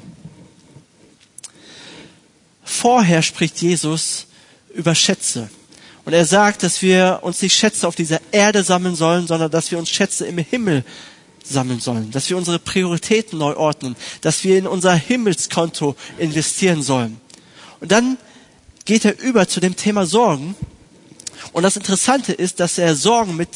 Vorher 2.64 3.24
spricht 3.24 3.62
Jesus 3.62 4.28
über 4.74 4.94
Schätze. 4.94 5.50
Und 6.06 6.14
er 6.14 6.26
sagt, 6.26 6.64
dass 6.64 6.82
wir 6.82 7.20
uns 7.24 7.42
nicht 7.42 7.56
Schätze 7.56 7.88
auf 7.88 7.96
dieser 7.96 8.22
Erde 8.32 8.64
sammeln 8.64 8.96
sollen, 8.96 9.28
sondern 9.28 9.52
dass 9.52 9.72
wir 9.72 9.80
uns 9.80 9.90
Schätze 9.90 10.26
im 10.26 10.38
Himmel 10.38 10.86
sammeln 11.44 11.80
sollen, 11.80 12.12
dass 12.12 12.30
wir 12.30 12.38
unsere 12.38 12.60
Prioritäten 12.60 13.40
neu 13.40 13.56
ordnen, 13.56 13.96
dass 14.22 14.44
wir 14.44 14.58
in 14.58 14.68
unser 14.68 14.94
Himmelskonto 14.94 15.96
investieren 16.18 16.82
sollen. 16.82 17.20
Und 17.80 17.92
dann 17.92 18.18
geht 18.86 19.06
er 19.06 19.20
über 19.20 19.48
zu 19.48 19.60
dem 19.60 19.76
Thema 19.76 20.06
Sorgen. 20.06 20.56
Und 21.54 21.64
das 21.64 21.78
Interessante 21.78 22.34
ist, 22.34 22.60
dass 22.60 22.78
er 22.78 22.96
Sorgen 22.96 23.36
mit 23.36 23.50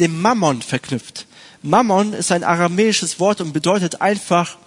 dem 0.00 0.20
Mammon 0.20 0.62
verknüpft. 0.62 1.26
Mammon 1.62 2.12
ist 2.12 2.30
ein 2.30 2.44
aramäisches 2.44 3.18
Wort 3.20 3.40
und 3.40 3.52
bedeutet 3.52 4.00
einfach, 4.00 4.58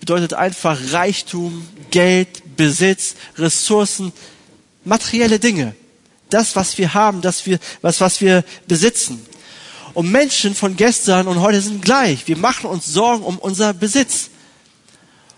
bedeutet 0.00 0.34
einfach 0.34 0.78
Reichtum, 0.92 1.66
Geld, 1.90 2.56
Besitz, 2.56 3.14
Ressourcen, 3.36 4.12
materielle 4.84 5.38
Dinge. 5.38 5.74
Das, 6.30 6.54
was 6.56 6.76
wir 6.76 6.92
haben, 6.92 7.22
das 7.22 7.46
wir, 7.46 7.58
was, 7.80 8.00
was 8.00 8.20
wir 8.20 8.44
besitzen. 8.66 9.24
Und 9.98 10.12
Menschen 10.12 10.54
von 10.54 10.76
gestern 10.76 11.26
und 11.26 11.40
heute 11.40 11.60
sind 11.60 11.84
gleich. 11.84 12.28
Wir 12.28 12.36
machen 12.36 12.70
uns 12.70 12.86
Sorgen 12.86 13.24
um 13.24 13.36
unser 13.36 13.74
Besitz. 13.74 14.30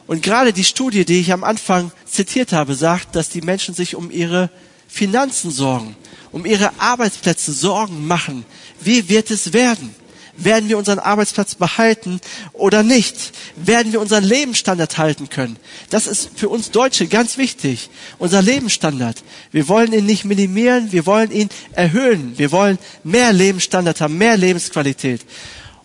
Und 0.06 0.22
gerade 0.22 0.52
die 0.52 0.64
Studie, 0.64 1.06
die 1.06 1.18
ich 1.18 1.32
am 1.32 1.44
Anfang 1.44 1.92
zitiert 2.04 2.52
habe, 2.52 2.74
sagt, 2.74 3.16
dass 3.16 3.30
die 3.30 3.40
Menschen 3.40 3.74
sich 3.74 3.96
um 3.96 4.10
ihre 4.10 4.50
Finanzen 4.86 5.50
sorgen, 5.50 5.96
um 6.30 6.44
ihre 6.44 6.78
Arbeitsplätze 6.78 7.54
Sorgen 7.54 8.06
machen. 8.06 8.44
Wie 8.82 9.08
wird 9.08 9.30
es 9.30 9.54
werden? 9.54 9.94
Werden 10.42 10.70
wir 10.70 10.78
unseren 10.78 10.98
Arbeitsplatz 10.98 11.54
behalten 11.54 12.20
oder 12.54 12.82
nicht? 12.82 13.32
Werden 13.56 13.92
wir 13.92 14.00
unseren 14.00 14.24
Lebensstandard 14.24 14.96
halten 14.96 15.28
können? 15.28 15.56
Das 15.90 16.06
ist 16.06 16.30
für 16.34 16.48
uns 16.48 16.70
Deutsche 16.70 17.06
ganz 17.08 17.36
wichtig. 17.36 17.90
Unser 18.18 18.40
Lebensstandard. 18.40 19.22
Wir 19.52 19.68
wollen 19.68 19.92
ihn 19.92 20.06
nicht 20.06 20.24
minimieren, 20.24 20.92
wir 20.92 21.04
wollen 21.04 21.30
ihn 21.30 21.50
erhöhen. 21.72 22.38
Wir 22.38 22.52
wollen 22.52 22.78
mehr 23.04 23.32
Lebensstandard 23.34 24.00
haben, 24.00 24.16
mehr 24.16 24.38
Lebensqualität. 24.38 25.20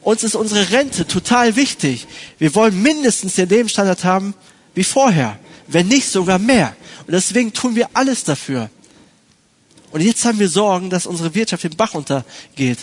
Uns 0.02 0.24
ist 0.24 0.36
unsere 0.36 0.72
Rente 0.72 1.06
total 1.06 1.56
wichtig. 1.56 2.08
Wir 2.38 2.56
wollen 2.56 2.82
mindestens 2.82 3.36
den 3.36 3.50
Lebensstandard 3.50 4.06
haben 4.06 4.36
wie 4.74 4.84
vorher, 4.84 5.38
wenn 5.68 5.88
nicht 5.88 6.08
sogar 6.08 6.40
mehr. 6.40 6.76
Und 7.08 7.14
deswegen 7.14 7.52
tun 7.52 7.76
wir 7.76 7.90
alles 7.94 8.24
dafür. 8.24 8.70
Und 9.96 10.02
jetzt 10.02 10.26
haben 10.26 10.40
wir 10.40 10.50
Sorgen, 10.50 10.90
dass 10.90 11.06
unsere 11.06 11.34
Wirtschaft 11.36 11.64
den 11.64 11.78
Bach 11.78 11.94
untergeht. 11.94 12.80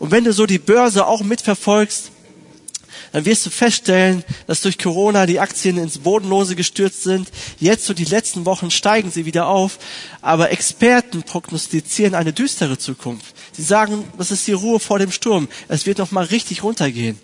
Und 0.00 0.10
wenn 0.10 0.24
du 0.24 0.32
so 0.32 0.46
die 0.46 0.58
Börse 0.58 1.06
auch 1.06 1.22
mitverfolgst, 1.22 2.10
dann 3.12 3.24
wirst 3.24 3.46
du 3.46 3.50
feststellen, 3.50 4.24
dass 4.48 4.62
durch 4.62 4.76
Corona 4.76 5.26
die 5.26 5.38
Aktien 5.38 5.78
ins 5.78 5.98
Bodenlose 5.98 6.56
gestürzt 6.56 7.04
sind. 7.04 7.30
Jetzt 7.60 7.84
so 7.84 7.94
die 7.94 8.04
letzten 8.04 8.46
Wochen 8.46 8.72
steigen 8.72 9.12
sie 9.12 9.26
wieder 9.26 9.46
auf. 9.46 9.78
Aber 10.22 10.50
Experten 10.50 11.22
prognostizieren 11.22 12.16
eine 12.16 12.32
düstere 12.32 12.78
Zukunft. 12.78 13.36
Sie 13.52 13.62
sagen, 13.62 14.02
das 14.18 14.32
ist 14.32 14.44
die 14.48 14.52
Ruhe 14.52 14.80
vor 14.80 14.98
dem 14.98 15.12
Sturm. 15.12 15.46
Es 15.68 15.86
wird 15.86 15.98
noch 15.98 16.10
mal 16.10 16.24
richtig 16.24 16.64
runtergehen. 16.64 17.16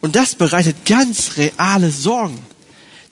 Und 0.00 0.14
das 0.14 0.36
bereitet 0.36 0.86
ganz 0.86 1.36
reale 1.36 1.90
Sorgen. 1.90 2.38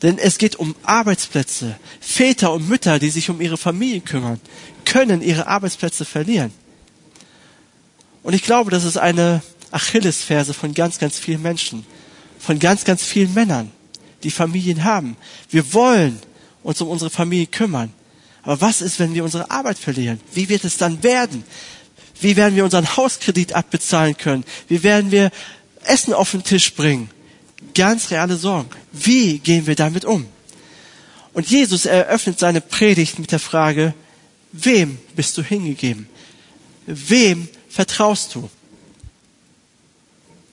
Denn 0.03 0.19
es 0.19 0.39
geht 0.39 0.57
um 0.57 0.75
Arbeitsplätze. 0.83 1.77
Väter 2.01 2.53
und 2.53 2.69
Mütter, 2.69 2.99
die 2.99 3.11
sich 3.11 3.31
um 3.31 3.41
ihre 3.41 3.57
Familie 3.57 4.01
kümmern, 4.01 4.41
können 4.85 5.23
ihre 5.23 5.47
Arbeitsplätze 5.47 6.05
verlieren. 6.05 6.53
Und 8.23 8.35
ich 8.35 8.43
glaube, 8.43 8.71
das 8.71 8.85
ist 8.85 8.99
eine 8.99 9.43
Achillesferse 9.71 10.53
von 10.53 10.75
ganz, 10.75 10.99
ganz 10.99 11.19
vielen 11.19 11.43
Menschen, 11.43 11.87
von 12.39 12.59
ganz, 12.59 12.85
ganz 12.85 13.03
vielen 13.03 13.33
Männern, 13.35 13.71
die 14.23 14.31
Familien 14.31 14.85
haben. 14.85 15.17
Wir 15.51 15.73
wollen 15.73 16.19
uns 16.63 16.81
um 16.81 16.89
unsere 16.89 17.11
Familie 17.11 17.47
kümmern. 17.47 17.93
Aber 18.43 18.61
was 18.61 18.81
ist, 18.81 18.99
wenn 18.99 19.15
wir 19.15 19.25
unsere 19.25 19.51
Arbeit 19.51 19.79
verlieren? 19.79 20.21
Wie 20.33 20.49
wird 20.49 20.65
es 20.65 20.77
dann 20.77 21.03
werden? 21.03 21.45
Wie 22.21 22.37
werden 22.37 22.57
wir 22.57 22.65
unseren 22.65 22.97
Hauskredit 22.97 23.55
abbezahlen 23.55 24.17
können? 24.17 24.45
Wie 24.69 24.83
werden 24.83 25.11
wir 25.11 25.31
Essen 25.85 26.15
auf 26.15 26.31
den 26.31 26.45
Tisch 26.45 26.75
bringen? 26.75 27.11
Ganz 27.77 28.11
reale 28.11 28.37
Sorgen. 28.37 28.71
Wie 28.91 29.39
gehen 29.39 29.67
wir 29.67 29.77
damit 29.77 30.05
um? 30.05 30.27
Und 31.33 31.49
Jesus 31.49 31.85
eröffnet 31.85 32.39
seine 32.39 32.61
Predigt 32.61 33.19
mit 33.19 33.31
der 33.31 33.39
Frage, 33.39 33.95
wem 34.53 34.99
bist 35.15 35.37
du 35.37 35.43
hingegeben? 35.43 36.09
Wem 36.87 37.49
vertraust 37.69 38.35
du? 38.35 38.49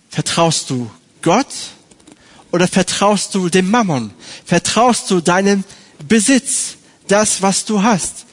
Vertraust 0.09 0.69
du 0.69 0.91
Gott 1.21 1.47
oder 2.51 2.67
vertraust 2.67 3.33
du 3.33 3.49
dem 3.49 3.71
Mammon? 3.71 4.11
Vertraust 4.45 5.09
du 5.09 5.21
deinem 5.21 5.63
Besitz, 6.07 6.75
das, 7.07 7.41
was 7.41 7.63
du 7.63 7.81
hast? 7.81 8.25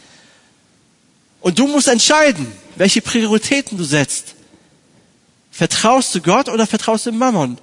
Und 1.40 1.58
du 1.58 1.68
musst 1.68 1.88
entscheiden, 1.88 2.46
welche 2.76 3.00
Prioritäten 3.00 3.78
du 3.78 3.84
setzt. 3.84 4.34
Vertraust 5.52 6.14
du 6.14 6.20
Gott 6.20 6.48
oder 6.48 6.66
vertraust 6.66 7.06
du 7.06 7.10
dem 7.10 7.18
Mammon? 7.18 7.58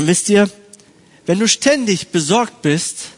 Und 0.00 0.06
wisst 0.06 0.30
ihr, 0.30 0.48
wenn 1.26 1.38
du 1.38 1.46
ständig 1.46 2.08
besorgt 2.08 2.62
bist 2.62 3.08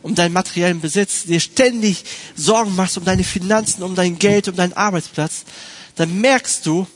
um 0.00 0.14
deinen 0.14 0.32
materiellen 0.32 0.80
Besitz, 0.80 1.24
dir 1.24 1.38
ständig 1.38 2.02
Sorgen 2.34 2.74
machst 2.74 2.96
um 2.96 3.04
deine 3.04 3.24
Finanzen, 3.24 3.82
um 3.82 3.94
dein 3.94 4.18
Geld, 4.18 4.48
um 4.48 4.56
deinen 4.56 4.72
Arbeitsplatz, 4.72 5.44
dann 5.96 6.18
merkst 6.18 6.64
du, 6.64 6.86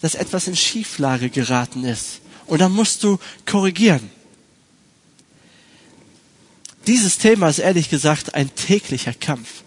dass 0.00 0.16
etwas 0.16 0.48
in 0.48 0.56
Schieflage 0.56 1.30
geraten 1.30 1.84
ist. 1.84 2.22
Und 2.48 2.60
dann 2.60 2.72
musst 2.72 3.04
du 3.04 3.20
korrigieren. 3.46 4.10
Dieses 6.88 7.18
Thema 7.18 7.50
ist 7.50 7.60
ehrlich 7.60 7.88
gesagt 7.88 8.34
ein 8.34 8.52
täglicher 8.56 9.14
Kampf. 9.14 9.62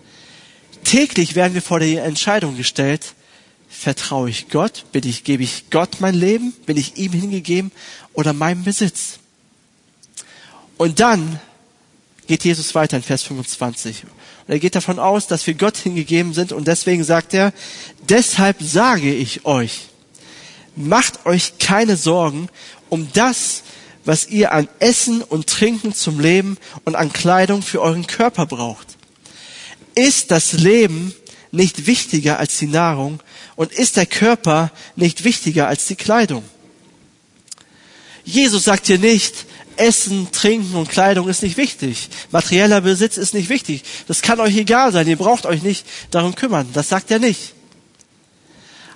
Täglich 0.84 1.36
werden 1.36 1.54
wir 1.54 1.62
vor 1.62 1.80
der 1.80 2.04
Entscheidung 2.04 2.58
gestellt, 2.58 3.14
vertraue 3.76 4.30
ich 4.30 4.50
Gott? 4.50 4.86
Bin 4.92 5.08
ich, 5.08 5.24
gebe 5.24 5.44
ich 5.44 5.70
Gott 5.70 5.98
mein 6.00 6.16
Leben? 6.16 6.54
Bin 6.66 6.78
ich 6.78 6.98
ihm 6.98 7.12
hingegeben 7.12 7.72
oder 8.14 8.34
meinem 8.34 8.64
Besitz? 8.64 9.20
Und 10.78 11.00
dann 11.00 11.40
geht 12.28 12.44
Jesus 12.44 12.76
weiter 12.76 12.98
in 12.98 13.04
Vers 13.04 13.24
25. 13.24 14.04
Und 14.48 14.54
er 14.54 14.60
geht 14.60 14.76
davon 14.76 15.00
aus, 15.00 15.28
dass 15.28 15.46
wir 15.48 15.54
Gott 15.54 15.78
hingegeben 15.78 16.34
sind 16.34 16.52
und 16.52 16.68
deswegen 16.68 17.04
sagt 17.04 17.34
er, 17.34 17.54
deshalb 18.10 18.62
sage 18.62 19.14
ich 19.14 19.46
euch, 19.46 19.88
macht 20.76 21.26
euch 21.26 21.58
keine 21.60 21.98
Sorgen 21.98 22.50
um 22.90 23.08
das, 23.14 23.64
was 24.04 24.28
ihr 24.28 24.52
an 24.52 24.68
Essen 24.80 25.24
und 25.24 25.48
Trinken 25.48 25.94
zum 25.94 26.20
Leben 26.20 26.58
und 26.84 26.96
an 26.96 27.12
Kleidung 27.12 27.62
für 27.62 27.82
euren 27.82 28.06
Körper 28.06 28.46
braucht. 28.46 28.88
Ist 29.96 30.32
das 30.32 30.54
Leben 30.54 31.14
nicht 31.52 31.88
wichtiger 31.88 32.38
als 32.38 32.58
die 32.60 32.68
Nahrung 32.68 33.20
und 33.56 33.72
ist 33.72 33.98
der 33.98 34.06
Körper 34.06 34.72
nicht 34.96 35.24
wichtiger 35.24 35.68
als 35.68 35.88
die 35.88 35.96
Kleidung? 35.96 36.44
Jesus 38.24 38.64
sagt 38.64 38.88
hier 38.88 39.00
nicht, 39.00 39.46
Essen, 39.78 40.32
Trinken 40.32 40.76
und 40.76 40.90
Kleidung 40.90 41.28
ist 41.28 41.44
nicht 41.44 41.58
wichtig. 41.58 42.10
Materieller 42.32 42.82
Besitz 42.82 43.18
ist 43.18 43.34
nicht 43.34 43.50
wichtig. 43.50 43.84
Das 44.08 44.22
kann 44.22 44.40
euch 44.40 44.56
egal 44.56 44.92
sein. 44.92 45.08
Ihr 45.08 45.18
braucht 45.18 45.46
euch 45.46 45.62
nicht 45.64 45.86
darum 46.12 46.36
kümmern. 46.36 46.68
Das 46.74 46.90
sagt 46.90 47.12
er 47.12 47.20
nicht. 47.20 47.54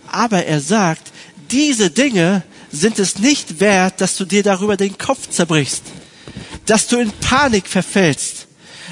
Aber 0.07 0.45
er 0.45 0.61
sagt, 0.61 1.11
diese 1.51 1.89
Dinge 1.89 2.43
sind 2.71 2.99
es 2.99 3.19
nicht 3.19 3.59
wert, 3.59 4.01
dass 4.01 4.15
du 4.15 4.25
dir 4.25 4.43
darüber 4.43 4.77
den 4.77 4.97
Kopf 4.97 5.29
zerbrichst, 5.29 5.83
dass 6.65 6.87
du 6.87 6.97
in 6.97 7.11
Panik 7.11 7.67
verfällst, 7.67 8.47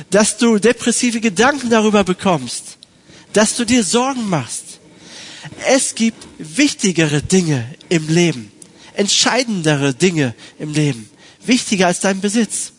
dass 0.10 0.38
du 0.38 0.58
depressive 0.58 1.20
Gedanken 1.20 1.70
darüber 1.70 2.04
bekommst, 2.04 2.78
dass 3.34 3.56
du 3.56 3.66
dir 3.66 3.84
Sorgen 3.84 4.28
machst. 4.30 4.77
Es 5.66 5.96
gibt 5.96 6.28
wichtigere 6.38 7.22
Dinge 7.22 7.74
im 7.90 8.08
Leben. 8.08 8.52
entscheidendere 8.98 9.94
Dinge 9.94 10.34
im 10.58 10.74
Leben, 10.74 11.10
wichtiger 11.46 11.88
als 11.88 12.00
dein 12.00 12.20
Besitz. 12.20 12.74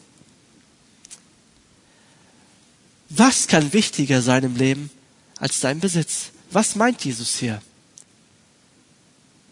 Was 3.09 3.47
kann 3.47 3.73
wichtiger 3.73 4.21
sein 4.21 4.45
im 4.45 4.57
Leben 4.57 4.91
als 5.39 5.61
dein 5.61 5.81
Besitz? 5.81 6.31
Was 6.51 6.75
meint 6.75 7.05
Jesus 7.05 7.37
hier? 7.37 7.63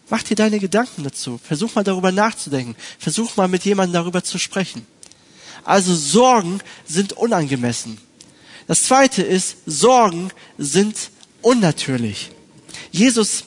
Mach 0.09 0.23
dir 0.23 0.35
deine 0.35 0.59
Gedanken 0.59 1.03
dazu. 1.03 1.39
Versuch 1.43 1.73
mal 1.75 1.83
darüber 1.83 2.11
nachzudenken. 2.11 2.75
Versuch 2.99 3.35
mal 3.35 3.47
mit 3.47 3.65
jemandem 3.65 3.93
darüber 3.93 4.23
zu 4.23 4.37
sprechen. 4.37 4.85
Also 5.63 5.95
Sorgen 5.95 6.59
sind 6.85 7.13
unangemessen. 7.13 7.97
Das 8.67 8.83
zweite 8.83 9.21
ist, 9.23 9.57
Sorgen 9.65 10.31
sind 10.57 11.11
unnatürlich. 11.41 12.31
Jesus 12.97 13.43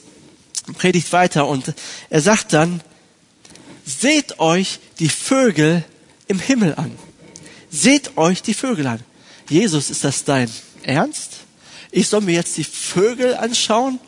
predigt 0.77 1.11
weiter 1.11 1.47
und 1.47 1.73
er 2.09 2.21
sagt 2.21 2.53
dann, 2.53 2.81
seht 3.85 4.39
euch 4.39 4.79
die 4.99 5.09
Vögel 5.09 5.83
im 6.27 6.39
Himmel 6.39 6.75
an. 6.75 6.91
Seht 7.69 8.17
euch 8.17 8.41
die 8.41 8.53
Vögel 8.53 8.87
an. 8.87 8.99
Jesus, 9.49 9.89
ist 9.89 10.03
das 10.03 10.23
dein 10.23 10.49
Ernst? 10.83 11.31
Ich 11.91 12.07
soll 12.07 12.21
mir 12.21 12.35
jetzt 12.35 12.57
die 12.57 12.63
Vögel 12.63 13.35
anschauen? 13.35 13.99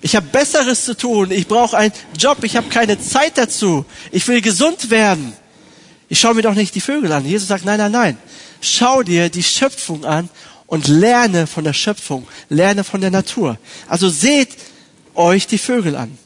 Ich 0.00 0.16
habe 0.16 0.26
Besseres 0.26 0.84
zu 0.84 0.96
tun. 0.96 1.30
Ich 1.30 1.46
brauche 1.46 1.76
einen 1.76 1.92
Job. 2.16 2.44
Ich 2.44 2.56
habe 2.56 2.68
keine 2.68 3.00
Zeit 3.00 3.36
dazu. 3.36 3.84
Ich 4.12 4.26
will 4.28 4.40
gesund 4.40 4.90
werden. 4.90 5.32
Ich 6.08 6.20
schaue 6.20 6.34
mir 6.34 6.42
doch 6.42 6.54
nicht 6.54 6.74
die 6.74 6.80
Vögel 6.80 7.12
an. 7.12 7.24
Jesus 7.24 7.48
sagt, 7.48 7.64
nein, 7.64 7.78
nein, 7.78 7.92
nein. 7.92 8.18
Schau 8.60 9.02
dir 9.02 9.28
die 9.28 9.42
Schöpfung 9.42 10.04
an 10.04 10.30
und 10.66 10.88
lerne 10.88 11.46
von 11.46 11.64
der 11.64 11.72
Schöpfung. 11.72 12.26
Lerne 12.48 12.84
von 12.84 13.00
der 13.00 13.10
Natur. 13.10 13.58
Also 13.88 14.08
seht 14.08 14.50
euch 15.18 15.46
die 15.46 15.58
Vögel 15.58 15.96
an. 15.96 16.16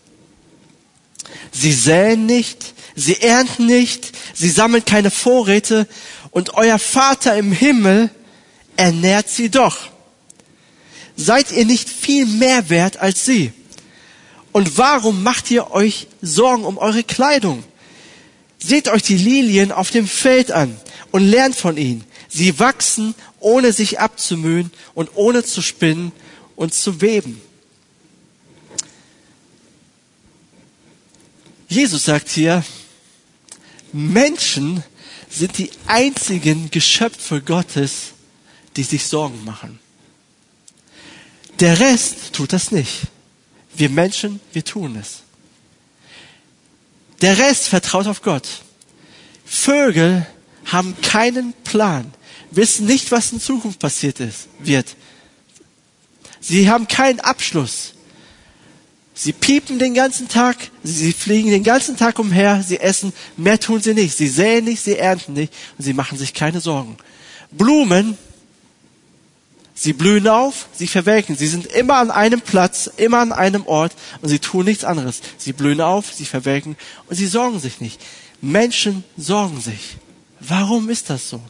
Sie 1.51 1.73
säen 1.73 2.27
nicht, 2.27 2.75
sie 2.95 3.21
ernten 3.21 3.67
nicht, 3.67 4.13
sie 4.35 4.51
sammeln 4.51 4.85
keine 4.85 5.11
Vorräte 5.11 5.89
und 6.31 6.55
euer 6.55 6.79
Vater 6.79 7.37
im 7.37 7.53
Himmel 7.53 8.11
ernährt 8.77 9.29
sie 9.29 9.51
doch. 9.51 9.79
Seid 11.17 11.53
ihr 11.53 11.67
nicht 11.67 11.89
viel 11.89 12.27
mehr 12.27 12.71
wert 12.71 12.97
als 12.99 13.25
sie? 13.25 13.53
Und 14.53 14.77
warum 14.79 15.23
macht 15.23 15.51
ihr 15.51 15.71
euch 15.71 16.09
Sorgen 16.21 16.65
um 16.65 16.79
eure 16.79 17.05
Kleidung? 17.05 17.65
Seht 18.59 18.89
euch 18.89 19.03
die 19.03 19.17
Lilien 19.17 19.73
auf 19.73 19.91
dem 19.91 20.07
Feld 20.07 20.53
an 20.53 20.77
und 21.11 21.25
lernt 21.25 21.57
von 21.57 21.77
ihnen. 21.77 22.05
Sie 22.29 22.59
wachsen, 22.59 23.15
ohne 23.41 23.73
sich 23.73 24.01
abzumühen 24.01 24.71
und 24.95 25.11
ohne 25.15 25.43
zu 25.43 25.63
spinnen 25.63 26.13
und 26.57 26.73
zu 26.75 27.01
weben. 27.01 27.41
Jesus 31.73 32.05
sagt 32.05 32.29
hier, 32.29 32.63
Menschen 33.95 34.85
sind 35.31 35.57
die 35.57 35.71
einzigen 35.87 36.71
Geschöpfe 36.71 37.41
Gottes, 37.41 38.13
die 38.77 38.83
sich 38.83 39.07
Sorgen 39.07 39.43
machen. 39.45 39.79
Der 41.61 41.81
Rest 41.81 42.35
tut 42.35 42.53
das 42.53 42.73
nicht. 42.73 43.05
Wir 43.75 43.89
Menschen, 43.89 44.39
wir 44.53 44.63
tun 44.63 44.97
es. 44.97 45.23
Der 47.23 47.39
Rest 47.39 47.69
vertraut 47.69 48.07
auf 48.07 48.21
Gott. 48.21 48.47
Vögel 49.47 50.27
haben 50.67 50.95
keinen 51.01 51.55
Plan, 51.65 52.13
wissen 52.51 52.85
nicht, 52.85 53.11
was 53.13 53.33
in 53.33 53.41
Zukunft 53.41 53.79
passiert 53.79 54.21
ist, 54.21 54.49
wird. 54.59 54.95
Sie 56.39 56.69
haben 56.69 56.87
keinen 56.87 57.21
Abschluss. 57.21 57.95
Sie 59.23 59.33
piepen 59.33 59.79
den 59.79 59.95
ganzen 59.95 60.27
Tag, 60.27 60.57
sie 60.83 61.13
fliegen 61.13 61.49
den 61.49 61.63
ganzen 61.63 61.97
Tag 61.97 62.19
umher, 62.19 62.65
sie 62.67 62.81
essen, 62.81 63.13
mehr 63.37 63.61
tun 63.61 63.81
sie 63.81 63.95
nicht. 63.95 64.17
Sie 64.17 64.27
säen 64.27 64.65
nicht, 64.65 64.83
sie 64.83 64.97
ernten 64.97 65.35
nicht 65.35 65.53
und 65.79 65.85
sie 65.85 65.93
machen 65.93 66.19
sich 66.19 66.35
keine 66.35 66.61
Sorgen. 66.61 66.97
Blumen 67.53 68.19
Sie 69.75 69.93
blühen 69.93 70.27
auf, 70.27 70.67
sie 70.75 70.89
verwelken. 70.89 71.37
Sie 71.37 71.47
sind 71.47 71.67
immer 71.67 71.99
an 71.99 72.11
einem 72.11 72.41
Platz, 72.41 72.91
immer 72.97 73.19
an 73.21 73.33
einem 73.33 73.65
Ort 73.67 73.93
und 74.23 74.29
sie 74.29 74.41
tun 74.41 74.65
nichts 74.65 74.85
anderes. 74.85 75.21
Sie 75.39 75.53
blühen 75.53 75.81
auf, 75.81 76.13
sie 76.13 76.25
verwelken 76.25 76.77
und 77.07 77.15
sie 77.15 77.27
sorgen 77.27 77.61
sich 77.61 77.81
nicht. 77.81 78.01
Menschen 78.41 79.05
sorgen 79.17 79.61
sich. 79.61 79.97
Warum 80.41 80.91
ist 80.91 81.11
das 81.11 81.31
so? 81.31 81.41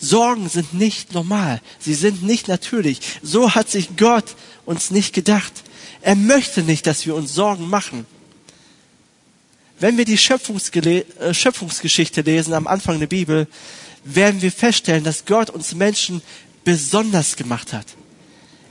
Sorgen 0.00 0.48
sind 0.48 0.74
nicht 0.74 1.14
normal. 1.14 1.60
Sie 1.78 1.94
sind 1.94 2.24
nicht 2.24 2.48
natürlich. 2.48 3.00
So 3.22 3.54
hat 3.54 3.70
sich 3.70 3.96
Gott 3.96 4.34
uns 4.66 4.90
nicht 4.90 5.14
gedacht. 5.14 5.52
Er 6.02 6.16
möchte 6.16 6.62
nicht, 6.62 6.86
dass 6.86 7.04
wir 7.06 7.14
uns 7.14 7.34
Sorgen 7.34 7.68
machen. 7.68 8.06
Wenn 9.78 9.96
wir 9.96 10.04
die 10.04 10.14
äh, 10.14 11.34
Schöpfungsgeschichte 11.34 12.20
lesen 12.20 12.54
am 12.54 12.66
Anfang 12.66 12.98
der 13.00 13.06
Bibel, 13.06 13.46
werden 14.04 14.42
wir 14.42 14.52
feststellen, 14.52 15.04
dass 15.04 15.24
Gott 15.24 15.50
uns 15.50 15.74
Menschen 15.74 16.22
besonders 16.64 17.36
gemacht 17.36 17.72
hat. 17.72 17.86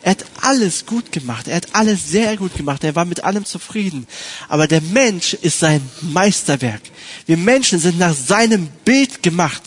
Er 0.02 0.12
hat 0.12 0.26
alles 0.42 0.86
gut 0.86 1.12
gemacht. 1.12 1.48
Er 1.48 1.58
hat 1.58 1.68
alles 1.74 2.10
sehr 2.10 2.38
gut 2.38 2.56
gemacht. 2.56 2.84
Er 2.84 2.96
war 2.96 3.06
mit 3.06 3.24
allem 3.24 3.44
zufrieden. 3.44 4.08
Aber 4.48 4.68
der 4.68 4.82
Mensch 4.82 5.34
ist 5.34 5.60
sein 5.60 5.82
Meisterwerk. 6.02 6.82
Wir 7.26 7.38
Menschen 7.38 7.80
sind 7.80 8.00
nach 8.00 8.16
seinem 8.16 8.70
Bild 8.86 9.22
gemacht. 9.24 9.64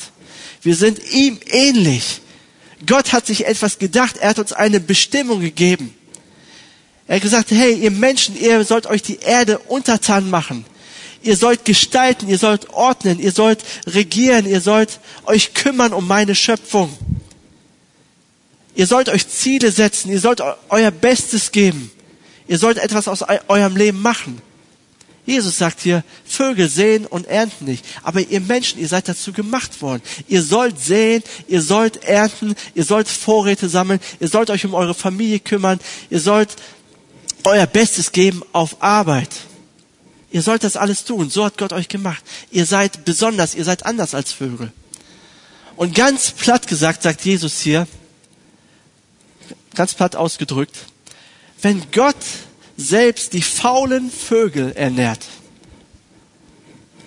Wir 0.63 0.75
sind 0.75 1.01
ihm 1.13 1.39
ähnlich. 1.51 2.23
Gott 2.87 3.13
hat 3.13 3.27
sich 3.27 3.47
etwas 3.47 3.79
gedacht. 3.79 4.17
Er 4.17 4.31
hat 4.31 4.39
uns 4.39 4.53
eine 4.53 4.81
Bestimmung 4.81 5.41
gegeben. 5.41 5.95
Er 7.13 7.17
hat 7.17 7.25
gesagt, 7.25 7.51
hey, 7.51 7.75
ihr 7.75 7.91
Menschen, 7.91 8.41
ihr 8.41 8.65
sollt 8.65 8.87
euch 8.87 9.03
die 9.03 9.19
Erde 9.19 9.59
untertan 9.59 10.31
machen. 10.31 10.65
Ihr 11.23 11.37
sollt 11.37 11.67
gestalten, 11.67 12.27
ihr 12.27 12.39
sollt 12.39 12.71
ordnen, 12.71 13.21
ihr 13.21 13.33
sollt 13.33 13.63
regieren, 13.87 14.47
ihr 14.47 14.63
sollt 14.63 14.99
euch 15.27 15.53
kümmern 15.53 15.93
um 15.93 16.09
meine 16.09 16.35
Schöpfung. 16.35 16.97
Ihr 18.75 18.87
sollt 18.87 19.11
euch 19.11 19.29
Ziele 19.29 19.71
setzen, 19.73 20.11
ihr 20.11 20.21
sollt 20.21 20.43
euer 20.71 20.91
Bestes 20.91 21.53
geben. 21.53 21.91
Ihr 22.49 22.57
sollt 22.57 22.79
etwas 22.79 23.09
aus 23.09 23.23
eurem 23.47 23.77
Leben 23.77 24.01
machen. 24.01 24.41
Jesus 25.27 25.59
sagt 25.59 25.83
hier, 25.83 26.05
Vögel 26.25 26.71
sehen 26.71 27.05
und 27.05 27.27
ernten 27.27 27.67
nicht. 27.67 27.85
Aber 28.03 28.21
ihr 28.21 28.41
Menschen, 28.41 28.81
ihr 28.81 28.89
seid 28.89 29.07
dazu 29.07 29.35
gemacht 29.35 29.83
worden. 29.83 30.01
Ihr 30.29 30.43
sollt 30.43 30.81
sehen, 30.81 31.23
ihr 31.47 31.61
sollt 31.61 32.05
ernten, 32.05 32.55
ihr 32.75 32.85
sollt 32.85 33.07
Vorräte 33.07 33.69
sammeln, 33.69 34.01
ihr 34.19 34.29
sollt 34.29 34.49
euch 34.49 34.65
um 34.65 34.73
eure 34.73 34.95
Familie 34.95 35.41
kümmern, 35.41 35.79
ihr 36.09 36.19
sollt 36.21 36.57
euer 37.45 37.67
Bestes 37.67 38.13
geben 38.13 38.43
auf 38.53 38.83
Arbeit. 38.83 39.31
Ihr 40.31 40.43
sollt 40.43 40.65
das 40.65 40.77
alles 40.77 41.05
tun. 41.05 41.31
So 41.31 41.45
hat 41.45 41.59
Gott 41.59 41.73
euch 41.73 41.89
gemacht. 41.89 42.23
Ihr 42.51 42.67
seid 42.67 43.05
besonders, 43.05 43.55
ihr 43.55 43.65
seid 43.65 43.85
anders 43.85 44.15
als 44.15 44.33
Vögel. 44.33 44.73
Und 45.77 45.95
ganz 45.95 46.31
platt 46.31 46.67
gesagt 46.67 47.03
sagt 47.03 47.25
Jesus 47.25 47.61
hier, 47.61 47.87
ganz 49.75 49.95
platt 49.95 50.17
ausgedrückt, 50.17 50.77
wenn 51.61 51.83
Gott 51.93 52.17
selbst 52.77 53.33
die 53.33 53.43
faulen 53.43 54.11
Vögel 54.11 54.73
ernährt, 54.73 55.27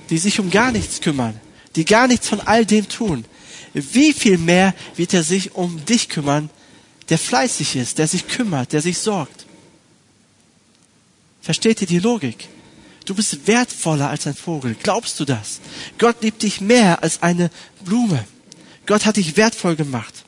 die 0.10 0.18
sich 0.18 0.40
um 0.40 0.50
gar 0.50 0.72
nichts 0.72 1.02
kümmern, 1.02 1.40
die 1.76 1.86
gar 1.86 2.08
nichts 2.08 2.28
von 2.28 2.42
all 2.42 2.66
dem 2.66 2.88
tun, 2.88 3.26
wie 3.74 4.14
viel 4.14 4.38
mehr 4.38 4.74
wird 4.96 5.14
er 5.14 5.24
sich 5.24 5.56
um 5.56 5.84
dich 5.86 6.10
kümmern, 6.10 6.50
der 7.10 7.18
fleißig 7.18 7.76
ist, 7.76 7.98
der 7.98 8.08
sich 8.08 8.28
kümmert, 8.28 8.74
der 8.74 8.82
sich 8.82 8.98
sorgt. 8.98 9.45
Versteht 11.46 11.80
ihr 11.82 11.88
die 11.88 12.00
Logik? 12.00 12.50
Du 13.06 13.14
bist 13.14 13.46
wertvoller 13.46 14.10
als 14.10 14.26
ein 14.26 14.34
Vogel. 14.34 14.76
Glaubst 14.82 15.20
du 15.20 15.26
das? 15.26 15.60
Gott 16.00 16.24
liebt 16.24 16.42
dich 16.42 16.60
mehr 16.60 17.04
als 17.04 17.22
eine 17.22 17.52
Blume. 17.84 18.26
Gott 18.88 19.06
hat 19.06 19.18
dich 19.18 19.38
wertvoll 19.38 19.76
gemacht. 19.76 20.26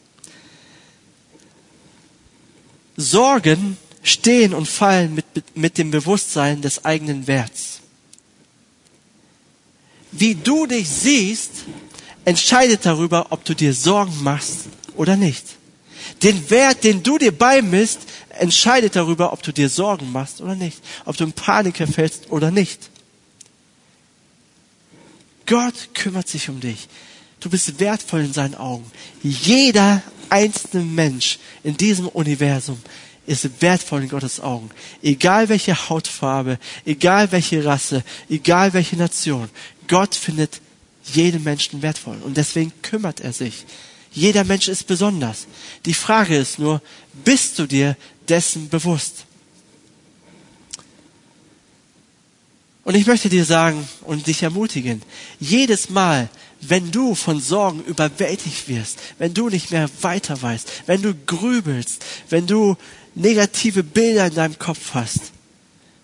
Sorgen 2.97 3.77
stehen 4.03 4.53
und 4.53 4.67
fallen 4.67 5.15
mit, 5.15 5.25
mit 5.55 5.79
dem 5.79 5.89
Bewusstsein 5.89 6.61
des 6.61 6.85
eigenen 6.85 7.25
Werts. 7.25 7.79
Wie 10.11 10.35
du 10.35 10.67
dich 10.67 10.87
siehst, 10.87 11.51
entscheidet 12.25 12.85
darüber, 12.85 13.31
ob 13.31 13.43
du 13.43 13.55
dir 13.55 13.73
Sorgen 13.73 14.21
machst 14.21 14.65
oder 14.95 15.15
nicht. 15.15 15.45
Den 16.21 16.47
Wert, 16.51 16.83
den 16.83 17.01
du 17.01 17.17
dir 17.17 17.31
beimisst, 17.31 18.01
entscheidet 18.39 18.95
darüber, 18.95 19.33
ob 19.33 19.43
du 19.43 19.51
dir 19.51 19.69
Sorgen 19.69 20.11
machst 20.11 20.41
oder 20.41 20.55
nicht. 20.55 20.81
Ob 21.05 21.17
du 21.17 21.23
in 21.23 21.33
Panik 21.33 21.77
verfällst 21.77 22.31
oder 22.31 22.51
nicht. 22.51 22.89
Gott 25.45 25.89
kümmert 25.93 26.27
sich 26.27 26.49
um 26.49 26.59
dich. 26.59 26.87
Du 27.39 27.49
bist 27.49 27.79
wertvoll 27.79 28.21
in 28.21 28.33
seinen 28.33 28.55
Augen. 28.55 28.89
Jeder 29.23 30.01
einzelne 30.29 30.83
Mensch 30.83 31.39
in 31.63 31.77
diesem 31.77 32.07
Universum 32.07 32.79
ist 33.25 33.61
wertvoll 33.61 34.03
in 34.03 34.09
Gottes 34.09 34.39
Augen. 34.39 34.69
Egal 35.01 35.49
welche 35.49 35.89
Hautfarbe, 35.89 36.59
egal 36.85 37.31
welche 37.31 37.63
Rasse, 37.63 38.03
egal 38.29 38.73
welche 38.73 38.95
Nation. 38.95 39.49
Gott 39.87 40.15
findet 40.15 40.61
jeden 41.13 41.43
Menschen 41.43 41.81
wertvoll. 41.81 42.17
Und 42.23 42.37
deswegen 42.37 42.73
kümmert 42.81 43.19
er 43.19 43.33
sich. 43.33 43.65
Jeder 44.11 44.45
Mensch 44.45 44.67
ist 44.67 44.87
besonders. 44.87 45.45
Die 45.85 45.93
Frage 45.93 46.37
ist 46.37 46.57
nur, 46.57 46.81
bist 47.23 47.59
du 47.59 47.67
dir 47.67 47.95
dessen 48.29 48.69
bewusst? 48.69 49.25
Und 52.83 52.95
ich 52.95 53.05
möchte 53.05 53.27
dir 53.27 53.43
sagen 53.43 53.85
und 54.03 54.27
dich 54.27 54.43
ermutigen, 54.43 55.01
jedes 55.41 55.89
Mal, 55.89 56.29
wenn 56.61 56.89
du 56.89 57.15
von 57.15 57.41
Sorgen 57.41 57.83
überwältigt 57.83 58.69
wirst, 58.69 58.99
wenn 59.17 59.33
du 59.33 59.49
nicht 59.49 59.71
mehr 59.71 59.89
weiter 60.01 60.41
weißt, 60.41 60.71
wenn 60.85 61.01
du 61.01 61.13
grübelst, 61.13 62.05
wenn 62.29 62.47
du 62.47 62.77
negative 63.13 63.83
Bilder 63.83 64.27
in 64.27 64.35
deinem 64.35 64.57
Kopf 64.57 64.93
hast, 64.93 65.33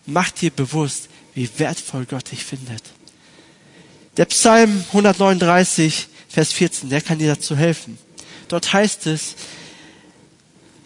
mach 0.05 0.29
dir 0.31 0.51
bewusst, 0.51 1.07
wie 1.33 1.49
wertvoll 1.57 2.05
Gott 2.05 2.29
dich 2.31 2.43
findet. 2.43 2.83
Der 4.17 4.25
Psalm 4.25 4.83
139, 4.89 6.09
Vers 6.27 6.51
14, 6.51 6.89
der 6.89 6.99
kann 6.99 7.17
dir 7.17 7.33
dazu 7.33 7.55
helfen. 7.55 7.97
Dort 8.49 8.73
heißt 8.73 9.07
es, 9.07 9.35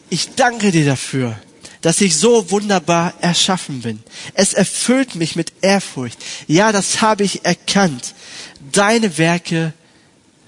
ich 0.10 0.36
danke 0.36 0.72
dir 0.72 0.86
dafür, 0.86 1.38
dass 1.82 2.02
ich 2.02 2.18
so 2.18 2.50
wunderbar 2.52 3.14
erschaffen 3.22 3.82
bin. 3.82 4.02
Es 4.34 4.54
erfüllt 4.54 5.16
mich 5.16 5.36
mit 5.36 5.54
Ehrfurcht. 5.62 6.18
Ja, 6.48 6.72
das 6.72 7.02
habe 7.02 7.24
ich 7.24 7.46
erkannt. 7.46 8.14
Deine 8.72 9.18
Werke 9.18 9.74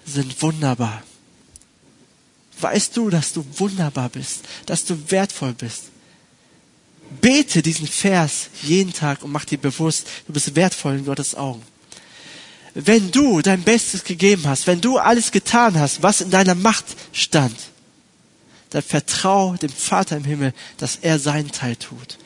sind 0.05 0.41
wunderbar. 0.41 1.03
Weißt 2.59 2.97
du, 2.97 3.09
dass 3.09 3.31
du 3.31 3.45
wunderbar 3.57 4.09
bist, 4.09 4.41
dass 4.65 4.83
du 4.83 5.11
wertvoll 5.11 5.53
bist? 5.53 5.83
Bete 7.21 7.61
diesen 7.61 7.87
Vers 7.87 8.49
jeden 8.61 8.93
Tag 8.93 9.23
und 9.23 9.31
mach 9.31 9.45
dir 9.45 9.57
bewusst, 9.57 10.07
du 10.27 10.33
bist 10.33 10.55
wertvoll 10.55 10.97
in 10.97 11.05
Gottes 11.05 11.35
Augen. 11.35 11.63
Wenn 12.75 13.11
du 13.11 13.41
dein 13.41 13.63
Bestes 13.63 14.03
gegeben 14.03 14.43
hast, 14.45 14.67
wenn 14.67 14.81
du 14.81 14.97
alles 14.97 15.31
getan 15.31 15.79
hast, 15.79 16.03
was 16.03 16.21
in 16.21 16.29
deiner 16.29 16.55
Macht 16.55 16.85
stand, 17.13 17.55
dann 18.69 18.81
vertrau 18.81 19.55
dem 19.55 19.69
Vater 19.69 20.17
im 20.17 20.25
Himmel, 20.25 20.53
dass 20.77 20.97
er 20.97 21.19
seinen 21.19 21.51
Teil 21.51 21.75
tut. 21.75 22.17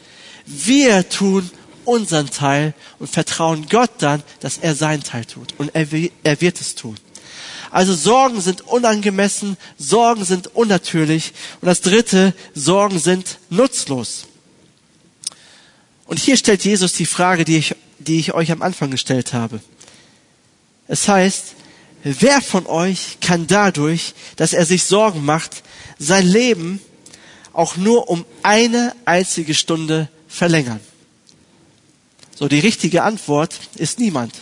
Wir 0.46 1.08
tun 1.08 1.50
unseren 1.86 2.30
Teil 2.30 2.74
und 3.00 3.10
vertrauen 3.10 3.68
Gott 3.70 3.92
dann, 4.00 4.24
dass 4.40 4.58
er 4.58 4.76
seinen 4.76 5.04
Teil 5.04 5.26
tut. 5.26 5.54
Und 5.58 5.74
er, 5.74 5.88
er 6.24 6.42
wird 6.42 6.60
es 6.62 6.76
tun. 6.76 6.96
Also 7.72 7.96
Sorgen 7.96 8.40
sind 8.40 8.62
unangemessen, 8.62 9.58
Sorgen 9.78 10.26
sind 10.26 10.56
unnatürlich. 10.56 11.34
Und 11.60 11.68
das 11.68 11.82
dritte, 11.82 12.34
Sorgen 12.54 13.00
sind 13.00 13.40
nutzlos. 13.50 14.28
Und 16.06 16.20
hier 16.20 16.38
stellt 16.38 16.64
Jesus 16.64 16.94
die 16.94 17.06
Frage, 17.06 17.46
die 17.46 17.58
ich, 17.58 17.76
die 18.00 18.20
ich 18.20 18.34
euch 18.34 18.52
am 18.52 18.62
Anfang 18.62 18.92
gestellt 18.92 19.34
habe. 19.34 19.60
Es 20.88 21.08
heißt, 21.08 21.56
wer 22.04 22.42
von 22.42 22.66
euch 22.68 23.18
kann 23.22 23.48
dadurch, 23.48 24.14
dass 24.36 24.54
er 24.54 24.66
sich 24.66 24.84
Sorgen 24.84 25.24
macht, 25.24 25.64
sein 26.00 26.26
Leben 26.26 26.82
auch 27.54 27.78
nur 27.78 28.10
um 28.10 28.26
eine 28.42 28.94
einzige 29.06 29.54
Stunde 29.54 30.10
verlängern? 30.28 30.80
So, 32.36 32.48
die 32.48 32.60
richtige 32.60 33.04
Antwort 33.04 33.60
ist 33.76 34.00
niemand. 34.00 34.34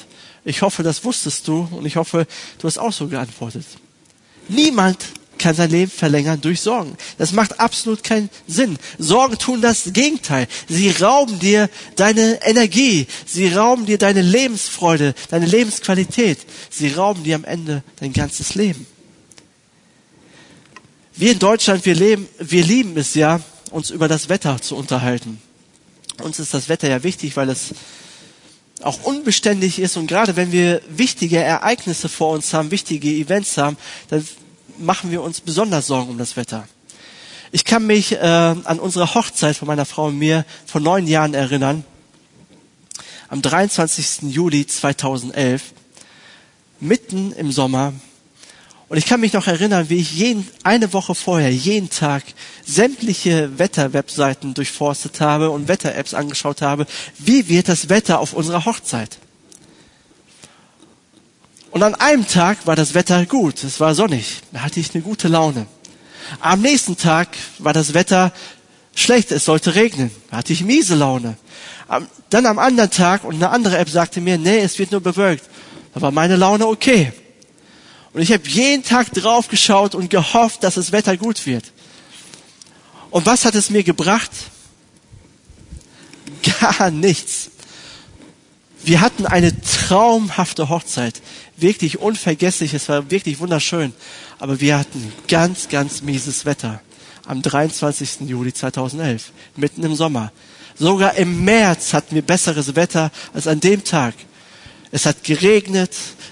Ich 0.43 0.61
hoffe, 0.61 0.81
das 0.81 1.03
wusstest 1.03 1.47
du 1.47 1.67
und 1.71 1.85
ich 1.85 1.97
hoffe, 1.97 2.25
du 2.57 2.67
hast 2.67 2.77
auch 2.77 2.93
so 2.93 3.07
geantwortet. 3.07 3.65
Niemand 4.47 4.97
kann 5.41 5.55
sein 5.55 5.71
Leben 5.71 5.91
verlängern 5.91 6.39
durch 6.39 6.61
Sorgen. 6.61 6.95
Das 7.17 7.31
macht 7.31 7.59
absolut 7.59 8.03
keinen 8.03 8.29
Sinn. 8.47 8.77
Sorgen 8.97 9.37
tun 9.37 9.61
das 9.61 9.91
Gegenteil. 9.91 10.47
Sie 10.69 10.89
rauben 10.91 11.39
dir 11.39 11.69
deine 11.95 12.39
Energie. 12.43 13.07
Sie 13.25 13.47
rauben 13.47 13.85
dir 13.85 13.97
deine 13.97 14.21
Lebensfreude, 14.21 15.15
deine 15.29 15.47
Lebensqualität. 15.47 16.39
Sie 16.69 16.89
rauben 16.89 17.23
dir 17.23 17.35
am 17.35 17.43
Ende 17.43 17.83
dein 17.99 18.13
ganzes 18.13 18.55
Leben. 18.55 18.85
Wir 21.15 21.33
in 21.33 21.39
Deutschland, 21.39 21.85
wir 21.85 21.95
leben, 21.95 22.27
wir 22.39 22.63
lieben 22.63 22.95
es 22.97 23.15
ja, 23.15 23.41
uns 23.71 23.89
über 23.89 24.07
das 24.07 24.29
Wetter 24.29 24.61
zu 24.61 24.75
unterhalten. 24.75 25.41
Uns 26.21 26.39
ist 26.39 26.53
das 26.53 26.69
Wetter 26.69 26.87
ja 26.87 27.03
wichtig, 27.03 27.35
weil 27.35 27.49
es 27.49 27.73
auch 28.81 29.03
unbeständig 29.03 29.79
ist 29.79 29.97
und 29.97 30.07
gerade 30.07 30.35
wenn 30.35 30.51
wir 30.51 30.81
wichtige 30.89 31.37
Ereignisse 31.37 32.09
vor 32.09 32.33
uns 32.33 32.53
haben, 32.53 32.71
wichtige 32.71 33.09
Events 33.09 33.57
haben, 33.57 33.77
dann 34.09 34.25
machen 34.81 35.11
wir 35.11 35.21
uns 35.21 35.41
besonders 35.41 35.87
Sorgen 35.87 36.11
um 36.11 36.17
das 36.17 36.35
Wetter. 36.35 36.67
Ich 37.51 37.65
kann 37.65 37.85
mich 37.85 38.13
äh, 38.13 38.17
an 38.19 38.79
unsere 38.79 39.13
Hochzeit 39.13 39.57
von 39.57 39.67
meiner 39.67 39.85
Frau 39.85 40.07
und 40.07 40.17
mir 40.17 40.45
vor 40.65 40.81
neun 40.81 41.07
Jahren 41.07 41.33
erinnern. 41.33 41.83
Am 43.29 43.41
23. 43.41 44.23
Juli 44.33 44.65
2011, 44.67 45.73
mitten 46.79 47.31
im 47.33 47.51
Sommer, 47.51 47.93
und 48.91 48.97
ich 48.97 49.05
kann 49.05 49.21
mich 49.21 49.31
noch 49.31 49.47
erinnern, 49.47 49.89
wie 49.89 50.01
ich 50.01 50.11
jeden, 50.11 50.45
eine 50.63 50.91
Woche 50.91 51.15
vorher, 51.15 51.49
jeden 51.49 51.89
Tag, 51.89 52.23
sämtliche 52.65 53.57
Wetterwebseiten 53.57 54.53
durchforstet 54.53 55.21
habe 55.21 55.49
und 55.49 55.69
Wetter-Apps 55.69 56.13
angeschaut 56.13 56.61
habe. 56.61 56.85
Wie 57.17 57.47
wird 57.47 57.69
das 57.69 57.87
Wetter 57.87 58.19
auf 58.19 58.33
unserer 58.33 58.65
Hochzeit? 58.65 59.17
Und 61.71 61.83
an 61.83 61.95
einem 61.95 62.27
Tag 62.27 62.67
war 62.67 62.75
das 62.75 62.93
Wetter 62.93 63.25
gut. 63.25 63.63
Es 63.63 63.79
war 63.79 63.95
sonnig. 63.95 64.41
Da 64.51 64.61
hatte 64.61 64.79
ich 64.79 64.93
eine 64.93 65.03
gute 65.03 65.29
Laune. 65.29 65.65
Am 66.41 66.61
nächsten 66.61 66.97
Tag 66.97 67.29
war 67.59 67.73
das 67.73 67.93
Wetter 67.93 68.33
schlecht. 68.93 69.31
Es 69.31 69.45
sollte 69.45 69.73
regnen. 69.75 70.11
Da 70.29 70.37
hatte 70.37 70.53
ich 70.53 70.63
miese 70.63 70.95
Laune. 70.95 71.37
Dann 72.29 72.45
am 72.45 72.59
anderen 72.59 72.91
Tag 72.91 73.23
und 73.23 73.35
eine 73.35 73.49
andere 73.49 73.77
App 73.77 73.89
sagte 73.89 74.21
mir, 74.21 74.37
nee, 74.37 74.59
es 74.59 74.79
wird 74.79 74.91
nur 74.91 75.01
bewölkt. 75.01 75.45
Da 75.93 76.01
war 76.01 76.11
meine 76.11 76.35
Laune 76.35 76.67
okay. 76.67 77.11
Und 78.13 78.21
ich 78.21 78.33
habe 78.33 78.47
jeden 78.47 78.83
Tag 78.83 79.13
drauf 79.13 79.47
geschaut 79.47 79.95
und 79.95 80.09
gehofft, 80.09 80.63
dass 80.63 80.75
das 80.75 80.91
Wetter 80.91 81.15
gut 81.15 81.45
wird. 81.45 81.71
Und 83.09 83.25
was 83.25 83.45
hat 83.45 83.55
es 83.55 83.69
mir 83.69 83.83
gebracht? 83.83 84.31
Gar 86.59 86.91
nichts. 86.91 87.50
Wir 88.83 89.01
hatten 89.01 89.25
eine 89.25 89.59
traumhafte 89.61 90.69
Hochzeit. 90.69 91.21
Wirklich 91.55 91.99
unvergesslich. 91.99 92.73
Es 92.73 92.89
war 92.89 93.11
wirklich 93.11 93.39
wunderschön. 93.39 93.93
Aber 94.39 94.59
wir 94.59 94.77
hatten 94.79 95.13
ganz, 95.27 95.69
ganz 95.69 96.01
mieses 96.01 96.45
Wetter. 96.45 96.81
Am 97.25 97.41
23. 97.41 98.21
Juli 98.21 98.53
2011. 98.53 99.31
Mitten 99.55 99.83
im 99.83 99.95
Sommer. 99.95 100.31
Sogar 100.77 101.15
im 101.15 101.45
März 101.45 101.93
hatten 101.93 102.15
wir 102.15 102.23
besseres 102.23 102.75
Wetter 102.75 103.11
als 103.33 103.45
an 103.45 103.59
dem 103.59 103.83
Tag. 103.83 104.15
Es 104.91 105.05
hat 105.05 105.23
geregnet, 105.23 105.91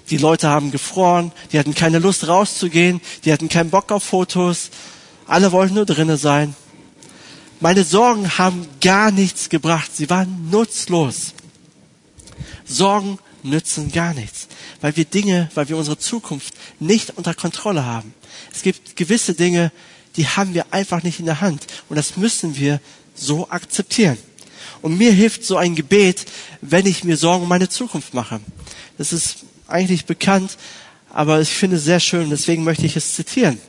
die 0.09 0.17
Leute 0.17 0.49
haben 0.49 0.71
gefroren, 0.71 1.31
die 1.51 1.59
hatten 1.59 1.75
keine 1.75 1.99
Lust 1.99 2.27
rauszugehen, 2.27 2.99
die 3.23 3.31
hatten 3.31 3.47
keinen 3.47 3.69
Bock 3.69 3.91
auf 3.91 4.03
Fotos, 4.03 4.69
alle 5.27 5.51
wollten 5.51 5.75
nur 5.75 5.85
drinnen 5.85 6.17
sein. 6.17 6.55
Meine 7.61 7.83
Sorgen 7.83 8.37
haben 8.37 8.67
gar 8.81 9.11
nichts 9.11 9.49
gebracht, 9.49 9.91
sie 9.95 10.09
waren 10.09 10.49
nutzlos. 10.49 11.33
Sorgen 12.69 13.19
nützen 13.43 13.91
gar 13.91 14.13
nichts, 14.13 14.47
weil 14.81 14.95
wir 14.95 15.05
Dinge, 15.05 15.49
weil 15.55 15.69
wir 15.69 15.77
unsere 15.77 15.97
Zukunft 15.97 16.53
nicht 16.79 17.17
unter 17.17 17.33
Kontrolle 17.33 17.85
haben. 17.85 18.13
Es 18.53 18.61
gibt 18.61 18.95
gewisse 18.95 19.33
Dinge, 19.33 19.71
die 20.15 20.27
haben 20.27 20.53
wir 20.53 20.73
einfach 20.73 21.03
nicht 21.03 21.19
in 21.19 21.25
der 21.25 21.41
Hand 21.41 21.65
und 21.89 21.95
das 21.95 22.17
müssen 22.17 22.57
wir 22.57 22.79
so 23.15 23.49
akzeptieren. 23.49 24.17
Und 24.81 24.97
mir 24.97 25.11
hilft 25.11 25.43
so 25.43 25.57
ein 25.57 25.75
Gebet, 25.75 26.25
wenn 26.61 26.85
ich 26.85 27.03
mir 27.03 27.17
Sorgen 27.17 27.43
um 27.43 27.49
meine 27.49 27.69
Zukunft 27.69 28.13
mache. 28.13 28.39
Das 28.97 29.11
ist 29.11 29.45
eigentlich 29.67 30.05
bekannt, 30.05 30.57
aber 31.11 31.41
ich 31.41 31.49
finde 31.49 31.77
es 31.77 31.83
sehr 31.83 31.99
schön, 31.99 32.29
deswegen 32.29 32.63
möchte 32.63 32.85
ich 32.85 32.95
es 32.95 33.15
zitieren. 33.15 33.59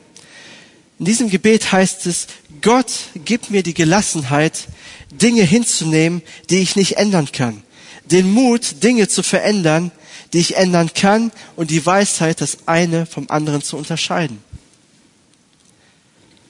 In 0.99 1.05
diesem 1.05 1.29
Gebet 1.29 1.71
heißt 1.71 2.05
es, 2.05 2.27
Gott 2.61 2.91
gibt 3.25 3.49
mir 3.49 3.63
die 3.63 3.73
Gelassenheit, 3.73 4.67
Dinge 5.11 5.43
hinzunehmen, 5.43 6.21
die 6.49 6.59
ich 6.59 6.75
nicht 6.75 6.97
ändern 6.97 7.31
kann. 7.31 7.63
Den 8.11 8.31
Mut, 8.31 8.83
Dinge 8.83 9.07
zu 9.07 9.23
verändern, 9.23 9.91
die 10.33 10.39
ich 10.39 10.55
ändern 10.55 10.93
kann 10.93 11.31
und 11.55 11.71
die 11.71 11.85
Weisheit, 11.85 12.41
das 12.41 12.67
eine 12.67 13.05
vom 13.05 13.29
anderen 13.29 13.61
zu 13.61 13.77
unterscheiden. 13.77 14.43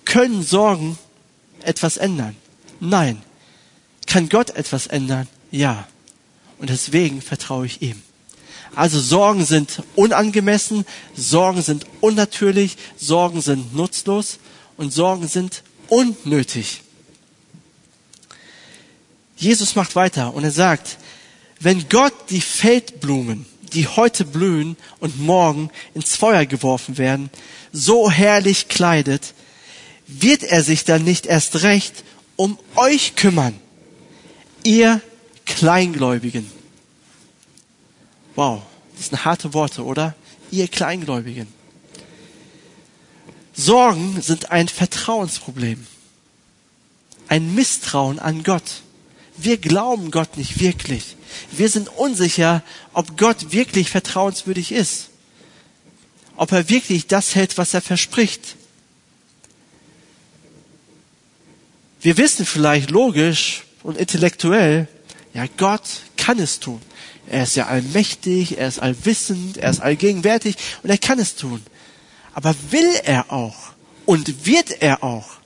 Können 0.06 0.44
Sorgen 0.44 0.98
etwas 1.62 1.98
ändern? 1.98 2.36
Nein. 2.80 3.22
Kann 4.08 4.30
Gott 4.30 4.52
etwas 4.52 4.88
ändern? 4.88 5.28
Ja. 5.52 5.88
Und 6.58 6.70
deswegen 6.70 7.22
vertraue 7.22 7.66
ich 7.66 7.82
ihm. 7.82 8.02
Also 8.76 9.00
Sorgen 9.00 9.46
sind 9.46 9.84
unangemessen, 9.96 10.86
Sorgen 11.16 11.62
sind 11.62 11.86
unnatürlich, 12.00 12.78
Sorgen 12.98 13.42
sind 13.42 13.76
nutzlos 13.76 14.40
und 14.78 14.94
Sorgen 14.94 15.28
sind 15.28 15.64
unnötig. 15.90 16.82
Jesus 19.36 19.76
macht 19.76 19.96
weiter 19.96 20.34
und 20.34 20.44
er 20.44 20.52
sagt, 20.52 20.98
wenn 21.62 21.88
Gott 21.90 22.14
die 22.30 22.42
Feldblumen, 22.42 23.46
die 23.74 23.88
heute 23.88 24.26
blühen 24.26 24.76
und 25.00 25.20
morgen 25.20 25.70
ins 25.94 26.16
Feuer 26.16 26.46
geworfen 26.46 26.98
werden, 26.98 27.30
so 27.72 28.10
herrlich 28.12 28.68
kleidet, 28.68 29.34
wird 30.08 30.44
er 30.44 30.64
sich 30.64 30.84
dann 30.84 31.04
nicht 31.04 31.28
erst 31.28 31.64
recht 31.64 32.04
um 32.36 32.58
euch 32.76 33.16
kümmern, 33.16 33.58
ihr 34.64 35.02
Kleingläubigen. 35.46 36.52
Wow, 38.36 38.64
das 38.98 39.10
sind 39.10 39.24
harte 39.24 39.54
Worte, 39.54 39.86
oder? 39.86 40.16
Ihr 40.50 40.68
Kleingläubigen. 40.68 41.48
Sorgen 43.54 44.22
sind 44.22 44.52
ein 44.52 44.68
Vertrauensproblem. 44.68 45.86
Ein 47.28 47.54
Misstrauen 47.54 48.20
an 48.20 48.44
Gott. 48.44 48.82
Wir 49.44 49.58
glauben 49.58 50.12
Gott 50.12 50.38
nicht 50.38 50.60
wirklich. 50.60 51.16
Wir 51.52 51.70
sind 51.70 51.90
unsicher, 51.90 52.64
ob 52.94 53.18
Gott 53.18 53.52
wirklich 53.52 53.90
vertrauenswürdig 53.90 54.72
ist. 54.72 55.10
Ob 56.36 56.52
er 56.52 56.70
wirklich 56.70 57.08
das 57.08 57.36
hält, 57.36 57.58
was 57.58 57.74
er 57.74 57.82
verspricht. 57.82 58.56
Wir 62.02 62.18
wissen 62.18 62.46
vielleicht 62.46 62.90
logisch 62.90 63.64
und 63.84 63.98
intellektuell, 63.98 64.88
ja, 65.34 65.46
Gott 65.58 65.84
kann 66.18 66.40
es 66.40 66.60
tun. 66.60 66.82
Er 67.28 67.44
ist 67.44 67.56
ja 67.56 67.68
allmächtig, 67.68 68.58
er 68.58 68.68
ist 68.68 68.80
allwissend, 68.80 69.58
er 69.58 69.70
ist 69.70 69.82
allgegenwärtig 69.82 70.56
und 70.84 70.90
er 70.90 70.98
kann 70.98 71.20
es 71.20 71.36
tun. 71.36 71.64
Aber 72.34 72.56
will 72.72 72.94
er 73.04 73.32
auch? 73.32 73.74
Und 74.06 74.46
wird 74.46 74.82
er 74.82 75.04
auch? 75.04 75.41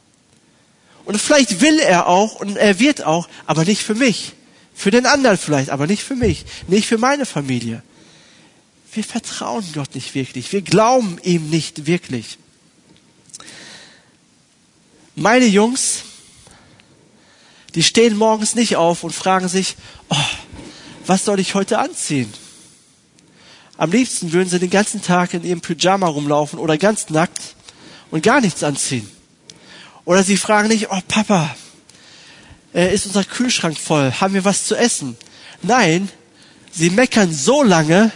Und 1.05 1.21
vielleicht 1.21 1.61
will 1.61 1.79
er 1.79 2.07
auch 2.07 2.35
und 2.35 2.57
er 2.57 2.79
wird 2.79 3.03
auch, 3.03 3.29
aber 3.45 3.63
nicht 3.63 3.83
für 3.83 3.95
mich. 3.95 4.33
Für 4.73 4.91
den 4.91 5.05
anderen 5.05 5.37
vielleicht, 5.37 5.69
aber 5.69 5.87
nicht 5.87 6.03
für 6.03 6.15
mich. 6.15 6.45
Nicht 6.67 6.87
für 6.87 6.97
meine 6.97 7.25
Familie. 7.25 7.81
Wir 8.91 9.03
vertrauen 9.03 9.65
Gott 9.73 9.93
nicht 9.95 10.15
wirklich. 10.15 10.51
Wir 10.51 10.61
glauben 10.61 11.17
ihm 11.23 11.49
nicht 11.49 11.85
wirklich. 11.85 12.37
Meine 15.15 15.45
Jungs, 15.45 16.03
die 17.75 17.83
stehen 17.83 18.17
morgens 18.17 18.55
nicht 18.55 18.75
auf 18.75 19.03
und 19.03 19.13
fragen 19.13 19.47
sich, 19.47 19.75
oh, 20.09 20.15
was 21.05 21.23
soll 21.23 21.39
ich 21.39 21.55
heute 21.55 21.79
anziehen? 21.79 22.33
Am 23.77 23.91
liebsten 23.91 24.31
würden 24.33 24.49
sie 24.49 24.59
den 24.59 24.69
ganzen 24.69 25.01
Tag 25.01 25.33
in 25.33 25.43
ihrem 25.43 25.61
Pyjama 25.61 26.07
rumlaufen 26.07 26.59
oder 26.59 26.77
ganz 26.77 27.09
nackt 27.09 27.55
und 28.11 28.23
gar 28.23 28.41
nichts 28.41 28.63
anziehen. 28.63 29.09
Oder 30.05 30.23
sie 30.23 30.37
fragen 30.37 30.67
nicht, 30.67 30.91
oh 30.91 30.99
Papa, 31.07 31.55
äh, 32.73 32.93
ist 32.93 33.07
unser 33.07 33.23
Kühlschrank 33.23 33.77
voll? 33.77 34.11
Haben 34.11 34.35
wir 34.35 34.45
was 34.45 34.65
zu 34.65 34.75
essen? 34.75 35.17
Nein, 35.61 36.09
sie 36.71 36.91
meckern 36.91 37.33
so 37.33 37.63
lange, 37.63 38.11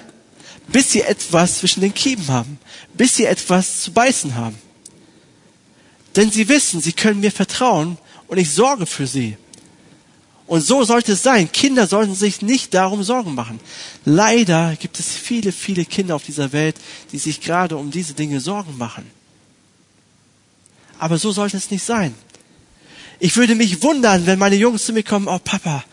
bis 0.67 0.91
sie 0.91 1.01
etwas 1.01 1.59
zwischen 1.59 1.81
den 1.81 1.93
Kiemen 1.93 2.27
haben, 2.27 2.59
bis 2.93 3.15
sie 3.15 3.25
etwas 3.25 3.81
zu 3.81 3.91
beißen 3.91 4.35
haben. 4.35 4.57
Denn 6.15 6.31
sie 6.31 6.47
wissen, 6.47 6.81
sie 6.81 6.93
können 6.93 7.21
mir 7.21 7.31
vertrauen 7.31 7.97
und 8.27 8.37
ich 8.37 8.51
sorge 8.51 8.85
für 8.85 9.07
sie. 9.07 9.37
Und 10.45 10.61
so 10.61 10.83
sollte 10.83 11.11
es 11.11 11.21
sein. 11.21 11.51
Kinder 11.51 11.85
sollten 11.85 12.15
sich 12.15 12.41
nicht 12.41 12.73
darum 12.73 13.03
Sorgen 13.03 13.35
machen. 13.35 13.59
Leider 14.03 14.75
gibt 14.75 14.99
es 14.99 15.11
viele, 15.11 15.51
viele 15.51 15.85
Kinder 15.85 16.15
auf 16.15 16.23
dieser 16.23 16.51
Welt, 16.51 16.75
die 17.11 17.19
sich 17.19 17.39
gerade 17.39 17.77
um 17.77 17.91
diese 17.91 18.15
Dinge 18.15 18.39
Sorgen 18.39 18.75
machen. 18.77 19.09
Aber 20.99 21.17
so 21.17 21.31
sollte 21.31 21.57
es 21.57 21.71
nicht 21.71 21.83
sein. 21.83 22.13
Ich 23.19 23.35
würde 23.35 23.55
mich 23.55 23.81
wundern, 23.81 24.25
wenn 24.25 24.39
meine 24.39 24.55
Jungs 24.55 24.85
zu 24.85 24.93
mir 24.93 25.03
kommen, 25.03 25.27
oh 25.27 25.39
Papa, 25.39 25.83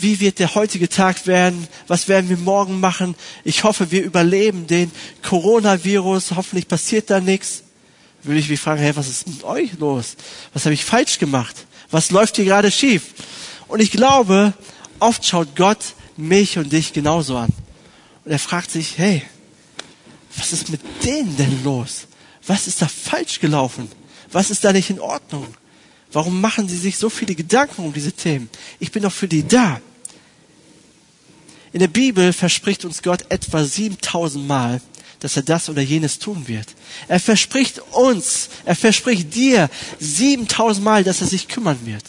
wie 0.00 0.18
wird 0.20 0.38
der 0.38 0.54
heutige 0.54 0.88
Tag 0.88 1.26
werden? 1.26 1.68
Was 1.86 2.08
werden 2.08 2.30
wir 2.30 2.38
morgen 2.38 2.80
machen? 2.80 3.14
Ich 3.44 3.64
hoffe, 3.64 3.90
wir 3.90 4.02
überleben 4.02 4.66
den 4.66 4.90
Coronavirus. 5.22 6.32
Hoffentlich 6.36 6.66
passiert 6.66 7.10
da 7.10 7.20
nichts. 7.20 7.64
Würde 8.22 8.40
ich 8.40 8.48
mich 8.48 8.60
fragen, 8.60 8.80
hey, 8.80 8.96
was 8.96 9.08
ist 9.08 9.26
mit 9.26 9.44
euch 9.44 9.78
los? 9.78 10.16
Was 10.52 10.64
habe 10.64 10.74
ich 10.74 10.84
falsch 10.84 11.18
gemacht? 11.18 11.66
Was 11.90 12.10
läuft 12.10 12.36
hier 12.36 12.44
gerade 12.44 12.70
schief? 12.70 13.14
Und 13.68 13.80
ich 13.80 13.90
glaube, 13.90 14.52
oft 14.98 15.24
schaut 15.24 15.54
Gott 15.56 15.78
mich 16.16 16.58
und 16.58 16.72
dich 16.72 16.92
genauso 16.92 17.36
an. 17.36 17.50
Und 18.24 18.32
er 18.32 18.38
fragt 18.38 18.70
sich, 18.70 18.98
hey, 18.98 19.22
was 20.36 20.52
ist 20.52 20.70
mit 20.70 20.80
denen 21.04 21.36
denn 21.36 21.64
los? 21.64 22.06
Was 22.46 22.66
ist 22.66 22.82
da 22.82 22.88
falsch 22.88 23.40
gelaufen? 23.40 23.88
Was 24.32 24.50
ist 24.50 24.64
da 24.64 24.72
nicht 24.72 24.90
in 24.90 25.00
Ordnung? 25.00 25.46
Warum 26.12 26.40
machen 26.40 26.68
sie 26.68 26.76
sich 26.76 26.98
so 26.98 27.08
viele 27.08 27.34
Gedanken 27.34 27.84
um 27.84 27.92
diese 27.92 28.12
Themen? 28.12 28.48
Ich 28.78 28.90
bin 28.90 29.02
doch 29.02 29.12
für 29.12 29.28
die 29.28 29.46
da. 29.46 29.80
In 31.72 31.80
der 31.80 31.88
Bibel 31.88 32.32
verspricht 32.32 32.84
uns 32.84 33.02
Gott 33.02 33.24
etwa 33.28 33.64
7000 33.64 34.46
Mal, 34.46 34.80
dass 35.20 35.36
er 35.36 35.42
das 35.42 35.68
oder 35.68 35.82
jenes 35.82 36.18
tun 36.18 36.48
wird. 36.48 36.66
Er 37.06 37.20
verspricht 37.20 37.80
uns, 37.92 38.48
er 38.64 38.74
verspricht 38.74 39.34
dir 39.34 39.70
7000 40.00 40.84
Mal, 40.84 41.04
dass 41.04 41.20
er 41.20 41.28
sich 41.28 41.46
kümmern 41.46 41.78
wird. 41.84 42.04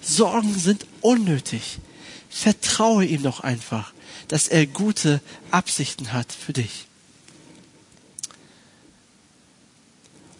Sorgen 0.00 0.58
sind 0.58 0.86
unnötig. 1.00 1.78
Vertraue 2.28 3.04
ihm 3.04 3.22
doch 3.22 3.40
einfach, 3.40 3.92
dass 4.26 4.48
er 4.48 4.66
gute 4.66 5.20
Absichten 5.50 6.12
hat 6.12 6.32
für 6.32 6.52
dich. 6.52 6.86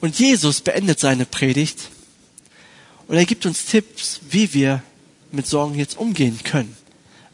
Und 0.02 0.18
Jesus 0.18 0.60
beendet 0.60 0.98
seine 0.98 1.24
Predigt 1.24 1.78
und 3.06 3.16
er 3.16 3.24
gibt 3.24 3.46
uns 3.46 3.66
Tipps, 3.66 4.18
wie 4.28 4.52
wir 4.52 4.82
mit 5.30 5.46
Sorgen 5.46 5.76
jetzt 5.76 5.96
umgehen 5.96 6.40
können. 6.42 6.76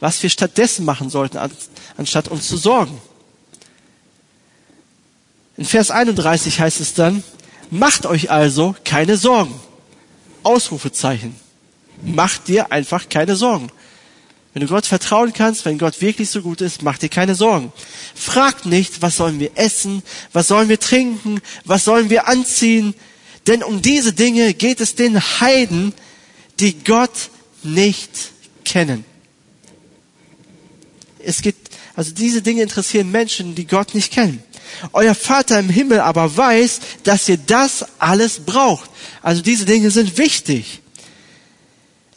Was 0.01 0.23
wir 0.23 0.29
stattdessen 0.29 0.85
machen 0.85 1.09
sollten, 1.09 1.39
anstatt 1.97 2.29
uns 2.29 2.47
zu 2.47 2.59
sorgen. 2.59 3.01
In 5.57 5.65
Vers 5.65 5.91
31 5.91 6.61
heißt 6.61 6.81
es 6.81 6.93
dann, 6.93 7.25
macht 7.71 8.05
euch 8.05 8.31
also 8.31 8.77
keine 8.85 9.17
Sorgen. 9.17 9.59
Ausrufezeichen. 10.43 11.35
Mach 12.03 12.37
dir 12.37 12.71
einfach 12.71 13.09
keine 13.09 13.35
Sorgen. 13.35 13.73
Wenn 14.55 14.63
du 14.63 14.69
Gott 14.69 14.87
vertrauen 14.87 15.33
kannst, 15.33 15.65
wenn 15.65 15.79
Gott 15.79 16.01
wirklich 16.01 16.31
so 16.31 16.43
gut 16.43 16.61
ist, 16.61 16.83
mach 16.83 16.99
dir 16.99 17.09
keine 17.09 17.35
Sorgen. 17.35 17.73
Frag 18.15 18.67
nicht, 18.67 19.03
was 19.03 19.17
sollen 19.17 19.41
wir 19.41 19.53
essen, 19.57 20.03
was 20.33 20.49
sollen 20.49 20.69
wir 20.69 20.81
trinken, 20.81 21.41
was 21.65 21.85
sollen 21.85 22.11
wir 22.11 22.29
anziehen, 22.29 22.95
denn 23.47 23.63
um 23.63 23.81
diese 23.81 24.13
Dinge 24.13 24.53
geht 24.53 24.81
es 24.81 24.95
den 24.95 25.19
Heiden, 25.19 25.95
die 26.61 26.85
Gott 26.85 27.31
nicht 27.63 28.11
kennen. 28.65 29.05
Es 31.19 31.41
geht, 31.41 31.57
also 31.97 32.13
diese 32.13 32.43
Dinge 32.43 32.63
interessieren 32.63 33.11
Menschen, 33.11 33.55
die 33.55 33.67
Gott 33.67 33.95
nicht 33.95 34.13
kennen. 34.13 34.43
Euer 34.93 35.15
Vater 35.15 35.59
im 35.59 35.71
Himmel 35.71 36.01
aber 36.01 36.37
weiß, 36.37 36.81
dass 37.05 37.29
ihr 37.29 37.39
das 37.39 37.87
alles 37.99 38.41
braucht. 38.41 38.91
Also 39.23 39.41
diese 39.41 39.65
Dinge 39.65 39.91
sind 39.91 40.19
wichtig. 40.19 40.81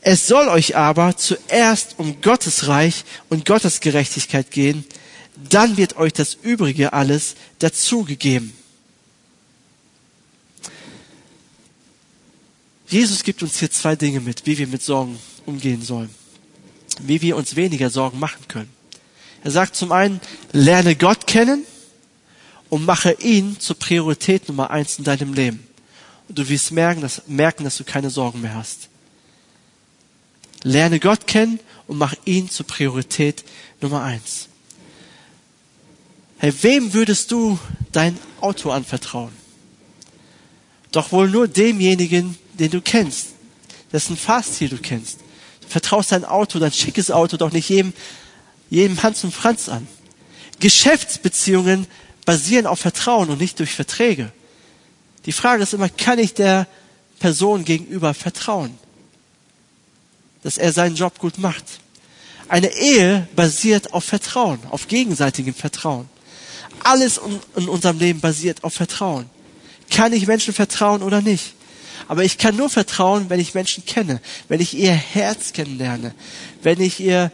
Es 0.02 0.28
soll 0.28 0.48
euch 0.48 0.76
aber 0.76 1.16
zuerst 1.16 1.96
um 1.98 2.22
Gottes 2.22 2.68
Reich 2.68 3.06
und 3.30 3.46
Gottes 3.46 3.80
Gerechtigkeit 3.80 4.50
gehen, 4.50 4.84
dann 5.50 5.78
wird 5.78 5.96
euch 5.96 6.14
das 6.14 6.34
Übrige 6.34 6.94
alles 6.94 7.36
dazugegeben. 7.60 8.54
Jesus 12.88 13.24
gibt 13.24 13.42
uns 13.42 13.60
hier 13.60 13.72
zwei 13.72 13.96
Dinge 13.96 14.20
mit, 14.20 14.46
wie 14.46 14.58
wir 14.58 14.68
mit 14.68 14.82
Sorgen 14.82 15.18
umgehen 15.46 15.82
sollen, 15.82 16.10
wie 17.00 17.22
wir 17.22 17.38
uns 17.38 17.56
weniger 17.56 17.90
Sorgen 17.90 18.20
machen 18.20 18.48
können. 18.48 18.70
Er 19.44 19.52
sagt 19.52 19.76
zum 19.76 19.92
einen, 19.92 20.20
lerne 20.52 20.96
Gott 20.96 21.26
kennen 21.26 21.64
und 22.70 22.86
mache 22.86 23.14
ihn 23.14 23.60
zur 23.60 23.78
Priorität 23.78 24.48
Nummer 24.50 24.72
eins 24.72 24.98
in 24.98 25.06
deinem 25.06 25.34
Leben. 25.34 25.66
Und 26.28 26.38
du 26.38 26.50
wirst 26.50 26.72
merken, 26.72 27.02
dass, 27.02 27.24
merken, 27.28 27.64
dass 27.64 27.78
du 27.78 27.84
keine 27.84 28.10
Sorgen 28.10 28.42
mehr 28.42 28.56
hast. 28.56 28.91
Lerne 30.64 31.00
Gott 31.00 31.28
kennen 31.28 31.60
und 31.88 31.98
mach 31.98 32.14
ihn 32.26 32.50
zur 32.50 32.68
Priorität 32.68 33.44
Nummer 33.82 34.04
eins. 34.04 34.48
Hey, 36.38 36.54
wem 36.62 36.94
würdest 36.94 37.32
du 37.32 37.60
dein 37.92 38.18
Auto 38.40 38.72
anvertrauen? 38.72 39.32
Doch 40.92 41.12
wohl 41.12 41.30
nur 41.30 41.48
demjenigen, 41.48 42.38
den 42.54 42.72
du 42.72 42.82
kennst, 42.82 43.30
dessen 43.92 44.18
Fahrstil 44.18 44.70
du 44.70 44.78
kennst. 44.78 45.20
Du 45.62 45.68
vertraust 45.68 46.12
dein 46.12 46.26
Auto, 46.26 46.60
dein 46.60 46.72
schickes 46.72 47.12
Auto 47.12 47.38
doch 47.38 47.52
nicht 47.52 47.70
jedem, 47.70 47.94
jedem 48.70 49.02
Hans 49.02 49.24
und 49.24 49.34
Franz 49.34 49.70
an. 49.70 49.88
Geschäftsbeziehungen 50.60 51.88
basieren 52.26 52.68
auf 52.68 52.80
Vertrauen 52.80 53.30
und 53.30 53.40
nicht 53.40 53.60
durch 53.60 53.74
Verträge. 53.74 54.32
Die 55.26 55.32
Frage 55.32 55.64
ist 55.64 55.74
immer, 55.74 55.90
kann 55.90 56.20
ich 56.20 56.34
der 56.34 56.68
Person 57.20 57.66
gegenüber 57.66 58.14
vertrauen? 58.14 58.78
Dass 60.44 60.58
er 60.58 60.74
seinen 60.74 60.96
Job 60.96 61.20
gut 61.20 61.38
macht. 61.38 61.66
Eine 62.48 62.74
Ehe 62.76 63.28
basiert 63.36 63.94
auf 63.94 64.04
Vertrauen, 64.04 64.60
auf 64.70 64.88
gegenseitigem 64.88 65.54
Vertrauen. 65.54 66.10
Alles 66.84 67.20
in 67.56 67.70
unserem 67.70 68.00
Leben 68.00 68.20
basiert 68.20 68.64
auf 68.64 68.74
Vertrauen. 68.74 69.30
Kann 69.90 70.14
ich 70.14 70.28
Menschen 70.28 70.54
vertrauen 70.54 71.04
oder 71.04 71.22
nicht? 71.22 71.54
Aber 72.08 72.24
ich 72.24 72.38
kann 72.38 72.56
nur 72.56 72.70
vertrauen, 72.70 73.30
wenn 73.30 73.40
ich 73.40 73.54
Menschen 73.54 73.86
kenne, 73.86 74.20
wenn 74.48 74.60
ich 74.60 74.74
ihr 74.74 74.92
Herz 74.92 75.54
kennenlerne, 75.54 76.14
wenn 76.62 76.82
ich 76.82 77.00
ihr 77.00 77.32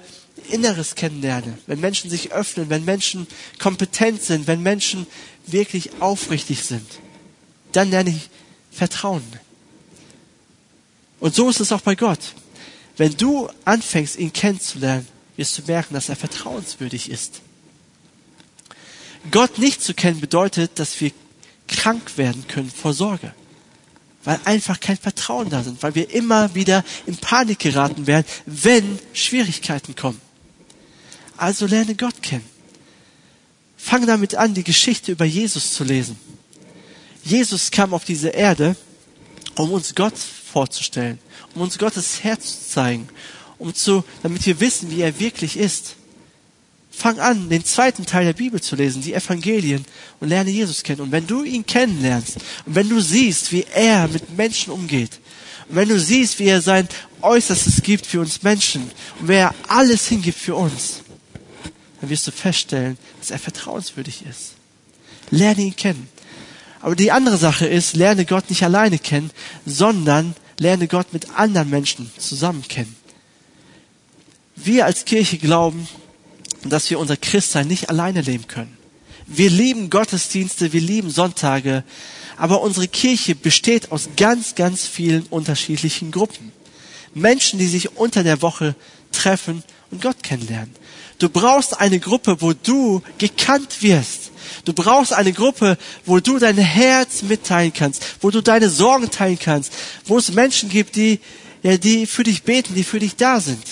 Inneres 0.49 0.95
kennenlerne, 0.95 1.57
wenn 1.65 1.79
Menschen 1.79 2.09
sich 2.09 2.31
öffnen, 2.31 2.69
wenn 2.69 2.85
Menschen 2.85 3.27
kompetent 3.59 4.21
sind, 4.21 4.47
wenn 4.47 4.61
Menschen 4.61 5.07
wirklich 5.45 5.99
aufrichtig 5.99 6.63
sind. 6.63 6.87
Dann 7.71 7.89
lerne 7.89 8.11
ich 8.11 8.29
Vertrauen. 8.71 9.23
Und 11.19 11.33
so 11.33 11.49
ist 11.49 11.59
es 11.59 11.71
auch 11.71 11.81
bei 11.81 11.95
Gott. 11.95 12.19
Wenn 12.97 13.15
du 13.15 13.49
anfängst, 13.65 14.17
ihn 14.17 14.33
kennenzulernen, 14.33 15.07
wirst 15.35 15.57
du 15.57 15.61
merken, 15.67 15.93
dass 15.93 16.09
er 16.09 16.15
vertrauenswürdig 16.15 17.09
ist. 17.09 17.41
Gott 19.31 19.59
nicht 19.59 19.81
zu 19.81 19.93
kennen 19.93 20.19
bedeutet, 20.19 20.79
dass 20.79 20.99
wir 20.99 21.11
krank 21.67 22.17
werden 22.17 22.47
können 22.47 22.71
vor 22.71 22.93
Sorge. 22.93 23.33
weil 24.27 24.41
einfach 24.43 24.81
kein 24.81 24.97
Vertrauen 24.97 25.49
da 25.49 25.63
sind, 25.63 25.81
weil 25.81 25.95
wir 25.95 26.09
immer 26.13 26.53
wieder 26.53 26.83
in 27.05 27.15
Panik 27.15 27.59
geraten 27.59 28.07
werden, 28.07 28.25
wenn 28.45 28.99
Schwierigkeiten 29.13 29.95
kommen. 29.95 30.19
Also 31.37 31.65
lerne 31.65 31.95
Gott 31.95 32.21
kennen. 32.21 32.43
Fang 33.77 34.05
damit 34.05 34.35
an, 34.35 34.53
die 34.53 34.65
Geschichte 34.65 35.13
über 35.13 35.23
Jesus 35.23 35.73
zu 35.73 35.85
lesen. 35.85 36.19
Jesus 37.23 37.71
kam 37.71 37.93
auf 37.93 38.03
diese 38.03 38.27
Erde, 38.27 38.75
um 39.55 39.71
uns 39.71 39.95
Gott 39.95 40.17
vorzustellen, 40.57 41.19
um 41.53 41.61
uns 41.61 41.77
Gottes 41.77 42.23
Herz 42.23 42.61
zu 42.61 42.69
zeigen, 42.71 43.07
um 43.59 43.75
zu, 43.75 44.03
damit 44.23 44.43
wir 44.43 44.59
wissen, 44.59 44.89
wie 44.89 45.01
er 45.01 45.19
wirklich 45.19 45.55
ist. 45.55 45.97
Fang 46.89 47.19
an, 47.19 47.47
den 47.47 47.63
zweiten 47.63 48.07
Teil 48.07 48.25
der 48.25 48.33
Bibel 48.33 48.59
zu 48.59 48.75
lesen, 48.75 49.03
die 49.03 49.13
Evangelien, 49.13 49.85
und 50.19 50.29
lerne 50.29 50.49
Jesus 50.49 50.81
kennen. 50.81 51.01
Und 51.01 51.11
wenn 51.11 51.27
du 51.27 51.43
ihn 51.43 51.63
kennenlernst, 51.63 52.37
und 52.65 52.73
wenn 52.73 52.89
du 52.89 52.99
siehst, 52.99 53.51
wie 53.51 53.67
er 53.71 54.07
mit 54.07 54.35
Menschen 54.35 54.73
umgeht, 54.73 55.19
und 55.69 55.75
wenn 55.75 55.89
du 55.89 55.99
siehst, 55.99 56.39
wie 56.39 56.47
er 56.47 56.63
sein 56.63 56.89
Äußerstes 57.21 57.83
gibt 57.83 58.07
für 58.07 58.19
uns 58.19 58.41
Menschen, 58.41 58.89
und 59.19 59.27
wer 59.27 59.53
alles 59.67 60.07
hingibt 60.07 60.39
für 60.39 60.55
uns, 60.55 61.01
dann 62.01 62.09
wirst 62.09 62.25
du 62.25 62.31
feststellen, 62.31 62.97
dass 63.19 63.29
er 63.29 63.37
vertrauenswürdig 63.37 64.25
ist. 64.27 64.53
Lerne 65.29 65.61
ihn 65.61 65.75
kennen. 65.75 66.09
Aber 66.81 66.95
die 66.95 67.11
andere 67.11 67.37
Sache 67.37 67.67
ist, 67.67 67.95
lerne 67.95 68.25
Gott 68.25 68.49
nicht 68.49 68.63
alleine 68.63 68.97
kennen, 68.97 69.29
sondern 69.67 70.35
lerne 70.59 70.87
Gott 70.87 71.13
mit 71.13 71.31
anderen 71.31 71.69
Menschen 71.69 72.11
zusammen 72.17 72.63
kennen. 72.67 72.95
Wir 74.55 74.85
als 74.85 75.05
Kirche 75.05 75.37
glauben, 75.37 75.87
dass 76.63 76.89
wir 76.89 76.99
unser 76.99 77.17
Christsein 77.17 77.67
nicht 77.67 77.89
alleine 77.89 78.21
leben 78.21 78.47
können. 78.47 78.75
Wir 79.27 79.49
lieben 79.49 79.89
Gottesdienste, 79.89 80.73
wir 80.73 80.81
lieben 80.81 81.09
Sonntage, 81.09 81.83
aber 82.37 82.61
unsere 82.61 82.87
Kirche 82.87 83.35
besteht 83.35 83.91
aus 83.91 84.09
ganz, 84.15 84.55
ganz 84.55 84.87
vielen 84.87 85.23
unterschiedlichen 85.23 86.11
Gruppen. 86.11 86.51
Menschen, 87.13 87.59
die 87.59 87.67
sich 87.67 87.97
unter 87.97 88.23
der 88.23 88.41
Woche 88.41 88.75
treffen 89.11 89.63
und 89.91 90.01
Gott 90.01 90.23
kennenlernen. 90.23 90.73
Du 91.19 91.29
brauchst 91.29 91.79
eine 91.79 91.99
Gruppe, 91.99 92.41
wo 92.41 92.53
du 92.53 93.01
gekannt 93.17 93.81
wirst. 93.81 94.31
Du 94.65 94.73
brauchst 94.73 95.13
eine 95.13 95.33
Gruppe, 95.33 95.77
wo 96.05 96.19
du 96.19 96.39
dein 96.39 96.57
Herz 96.57 97.21
mitteilen 97.21 97.73
kannst, 97.73 98.03
wo 98.21 98.31
du 98.31 98.41
deine 98.41 98.69
Sorgen 98.69 99.09
teilen 99.09 99.39
kannst, 99.39 99.73
wo 100.05 100.17
es 100.17 100.31
Menschen 100.31 100.69
gibt, 100.69 100.95
die, 100.95 101.19
ja, 101.63 101.77
die 101.77 102.05
für 102.05 102.23
dich 102.23 102.43
beten, 102.43 102.75
die 102.75 102.83
für 102.83 102.99
dich 102.99 103.15
da 103.15 103.39
sind. 103.39 103.63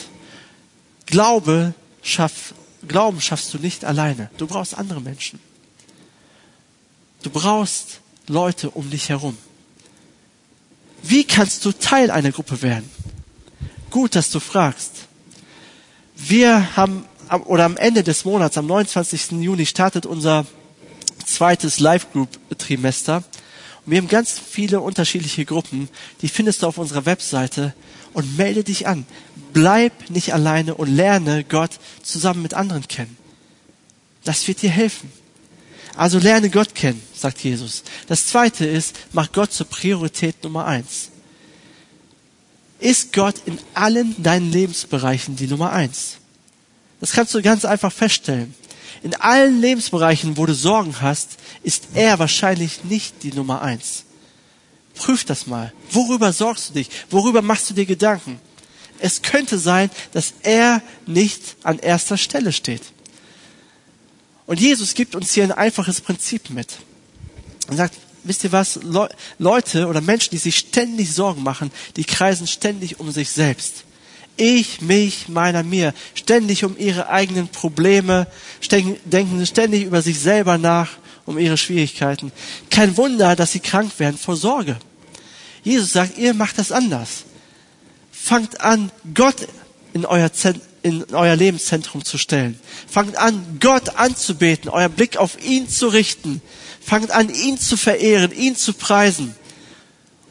Glaube 1.05 1.73
schafft 2.01 2.55
Glauben 2.87 3.21
schaffst 3.21 3.53
du 3.53 3.57
nicht 3.57 3.85
alleine. 3.85 4.29
Du 4.37 4.47
brauchst 4.47 4.77
andere 4.77 5.01
Menschen. 5.01 5.39
Du 7.23 7.29
brauchst 7.29 8.01
Leute 8.27 8.69
um 8.69 8.89
dich 8.89 9.09
herum. 9.09 9.37
Wie 11.01 11.23
kannst 11.23 11.65
du 11.65 11.71
Teil 11.71 12.11
einer 12.11 12.31
Gruppe 12.31 12.61
werden? 12.61 12.89
Gut, 13.89 14.15
dass 14.15 14.29
du 14.29 14.39
fragst. 14.39 14.91
Wir 16.15 16.75
haben, 16.75 17.05
oder 17.45 17.65
am 17.65 17.77
Ende 17.77 18.03
des 18.03 18.25
Monats, 18.25 18.57
am 18.57 18.67
29. 18.67 19.31
Juni, 19.31 19.65
startet 19.65 20.05
unser 20.05 20.45
zweites 21.25 21.79
Live-Group-Trimester. 21.79 23.17
Und 23.85 23.91
wir 23.91 23.97
haben 23.97 24.07
ganz 24.07 24.39
viele 24.39 24.81
unterschiedliche 24.81 25.45
Gruppen. 25.45 25.89
Die 26.21 26.29
findest 26.29 26.63
du 26.63 26.67
auf 26.67 26.77
unserer 26.77 27.05
Webseite. 27.05 27.73
Und 28.13 28.37
melde 28.37 28.63
dich 28.63 28.87
an. 28.87 29.05
Bleib 29.51 30.09
nicht 30.09 30.33
alleine 30.33 30.75
und 30.75 30.87
lerne 30.87 31.43
Gott 31.43 31.71
zusammen 32.01 32.41
mit 32.41 32.53
anderen 32.53 32.87
kennen. 32.87 33.17
Das 34.23 34.47
wird 34.47 34.61
dir 34.61 34.69
helfen. 34.69 35.11
Also 35.95 36.19
lerne 36.19 36.49
Gott 36.49 36.75
kennen, 36.75 37.01
sagt 37.13 37.39
Jesus. 37.43 37.83
Das 38.07 38.27
zweite 38.27 38.65
ist, 38.65 38.95
mach 39.13 39.31
Gott 39.31 39.53
zur 39.53 39.67
Priorität 39.67 40.43
Nummer 40.43 40.65
eins. 40.65 41.09
Ist 42.79 43.13
Gott 43.13 43.35
in 43.45 43.57
allen 43.73 44.21
deinen 44.21 44.51
Lebensbereichen 44.51 45.37
die 45.37 45.47
Nummer 45.47 45.71
eins? 45.71 46.17
Das 46.99 47.11
kannst 47.11 47.33
du 47.33 47.41
ganz 47.41 47.63
einfach 47.65 47.93
feststellen. 47.93 48.53
In 49.03 49.15
allen 49.15 49.61
Lebensbereichen, 49.61 50.37
wo 50.37 50.45
du 50.45 50.53
Sorgen 50.53 51.01
hast, 51.01 51.37
ist 51.63 51.89
er 51.93 52.19
wahrscheinlich 52.19 52.83
nicht 52.83 53.23
die 53.23 53.33
Nummer 53.33 53.61
eins. 53.61 54.05
Prüf 54.95 55.25
das 55.25 55.45
mal. 55.45 55.73
Worüber 55.91 56.31
sorgst 56.33 56.69
du 56.69 56.73
dich? 56.73 56.89
Worüber 57.09 57.41
machst 57.41 57.69
du 57.69 57.73
dir 57.73 57.85
Gedanken? 57.85 58.39
Es 58.99 59.21
könnte 59.21 59.59
sein, 59.59 59.89
dass 60.13 60.33
er 60.43 60.81
nicht 61.05 61.57
an 61.63 61.79
erster 61.79 62.17
Stelle 62.17 62.53
steht. 62.53 62.81
Und 64.45 64.59
Jesus 64.59 64.93
gibt 64.93 65.15
uns 65.15 65.33
hier 65.33 65.43
ein 65.43 65.51
einfaches 65.51 66.01
Prinzip 66.01 66.49
mit. 66.49 66.77
Er 67.67 67.75
sagt, 67.75 67.95
wisst 68.23 68.43
ihr 68.43 68.51
was, 68.51 68.79
Le 68.83 69.09
Leute 69.37 69.87
oder 69.87 70.01
Menschen, 70.01 70.31
die 70.31 70.37
sich 70.37 70.57
ständig 70.57 71.13
Sorgen 71.13 71.43
machen, 71.43 71.71
die 71.95 72.03
kreisen 72.03 72.47
ständig 72.47 72.99
um 72.99 73.11
sich 73.11 73.29
selbst. 73.31 73.83
Ich, 74.37 74.81
mich, 74.81 75.29
meiner, 75.29 75.63
mir, 75.63 75.93
ständig 76.13 76.65
um 76.65 76.77
ihre 76.77 77.09
eigenen 77.09 77.47
Probleme, 77.47 78.27
denken 79.05 79.45
ständig 79.45 79.83
über 79.83 80.01
sich 80.01 80.19
selber 80.19 80.57
nach, 80.57 80.97
um 81.25 81.37
ihre 81.37 81.57
Schwierigkeiten. 81.57 82.31
Kein 82.69 82.97
Wunder, 82.97 83.35
dass 83.35 83.53
sie 83.53 83.59
krank 83.59 83.97
werden 83.97 84.17
vor 84.17 84.35
Sorge. 84.35 84.77
Jesus 85.63 85.93
sagt, 85.93 86.17
ihr 86.17 86.33
macht 86.33 86.57
das 86.57 86.71
anders. 86.71 87.23
Fangt 88.11 88.61
an, 88.61 88.91
Gott 89.13 89.47
in 89.93 90.05
euer, 90.05 90.29
in 90.83 91.05
euer 91.13 91.35
Lebenszentrum 91.35 92.03
zu 92.03 92.17
stellen. 92.17 92.59
Fangt 92.87 93.17
an, 93.17 93.57
Gott 93.59 93.95
anzubeten, 93.95 94.69
euer 94.69 94.89
Blick 94.89 95.17
auf 95.17 95.41
ihn 95.43 95.69
zu 95.69 95.87
richten. 95.87 96.41
Fangt 96.81 97.11
an, 97.11 97.33
ihn 97.33 97.57
zu 97.57 97.77
verehren, 97.77 98.31
ihn 98.31 98.55
zu 98.55 98.73
preisen. 98.73 99.33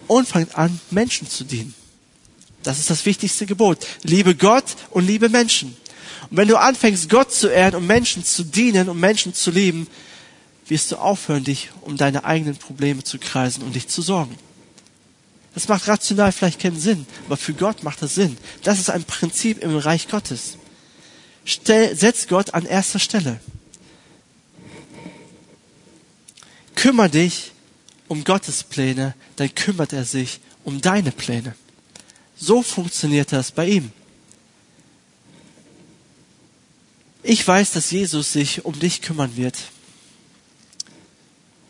Und 0.07 0.29
fangt 0.29 0.57
an, 0.57 0.81
Menschen 0.91 1.29
zu 1.29 1.45
dienen. 1.45 1.75
Das 2.65 2.79
ist 2.79 2.91
das 2.91 3.07
wichtigste 3.07 3.47
Gebot. 3.47 3.87
Liebe 4.03 4.35
Gott 4.35 4.65
und 4.91 5.07
liebe 5.07 5.29
Menschen. 5.29 5.77
Und 6.31 6.37
wenn 6.39 6.49
du 6.49 6.57
anfängst, 6.57 7.09
Gott 7.11 7.33
zu 7.33 7.49
ehren 7.49 7.77
und 7.77 7.87
Menschen 7.87 8.25
zu 8.25 8.43
dienen 8.43 8.89
und 8.89 8.99
Menschen 8.99 9.35
zu 9.35 9.51
lieben, 9.51 9.87
wirst 10.67 10.91
du 10.91 10.97
aufhören, 10.97 11.45
dich 11.45 11.71
um 11.83 11.97
deine 11.97 12.25
eigenen 12.25 12.57
Probleme 12.57 13.05
zu 13.05 13.19
kreisen 13.19 13.63
und 13.63 13.75
dich 13.75 13.89
zu 13.89 14.03
sorgen. 14.03 14.37
Das 15.55 15.69
macht 15.69 15.87
rational 15.87 16.33
vielleicht 16.33 16.59
keinen 16.59 16.81
Sinn, 16.81 17.07
aber 17.27 17.37
für 17.37 17.53
Gott 17.53 17.85
macht 17.85 18.03
das 18.03 18.15
Sinn. 18.15 18.37
Das 18.63 18.81
ist 18.81 18.91
ein 18.91 19.05
Prinzip 19.05 19.63
im 19.63 19.77
Reich 19.77 20.09
Gottes. 20.09 20.57
Stell, 21.45 21.95
setz 21.95 22.27
Gott 22.27 22.55
an 22.55 22.65
erster 22.65 22.99
Stelle. 22.99 23.39
Kümmer 26.75 27.09
dich 27.09 27.53
um 28.09 28.25
Gottes 28.25 28.65
Pläne, 28.65 29.15
dann 29.37 29.55
kümmert 29.55 29.93
er 29.93 30.05
sich 30.05 30.41
um 30.65 30.81
deine 30.81 31.13
Pläne. 31.13 31.55
So 32.45 32.63
funktioniert 32.63 33.33
das 33.33 33.53
bei 33.53 33.67
ihm. 33.67 33.91
Ich 37.23 37.49
weiß, 37.49 37.73
dass 37.73 37.91
Jesus 37.91 38.35
sich 38.35 38.67
um 38.67 38.79
dich 38.79 39.01
kümmern 39.01 39.35
wird. 39.35 39.57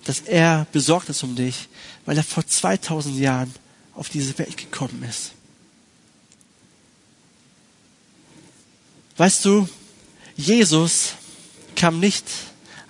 Dass 0.03 0.19
er 0.19 0.67
besorgt 0.73 1.11
ist 1.11 1.23
um 1.23 1.37
dich, 1.37 1.69
weil 2.07 2.17
er 2.17 2.25
vor 2.25 2.45
2000 2.45 3.17
Jahren 3.21 3.55
auf 3.95 4.09
diese 4.09 4.37
Welt 4.37 4.57
gekommen 4.57 5.05
ist. 5.09 5.31
Weißt 9.17 9.45
du, 9.45 9.69
Jesus 10.37 11.13
kam 11.77 12.01
nicht 12.01 12.27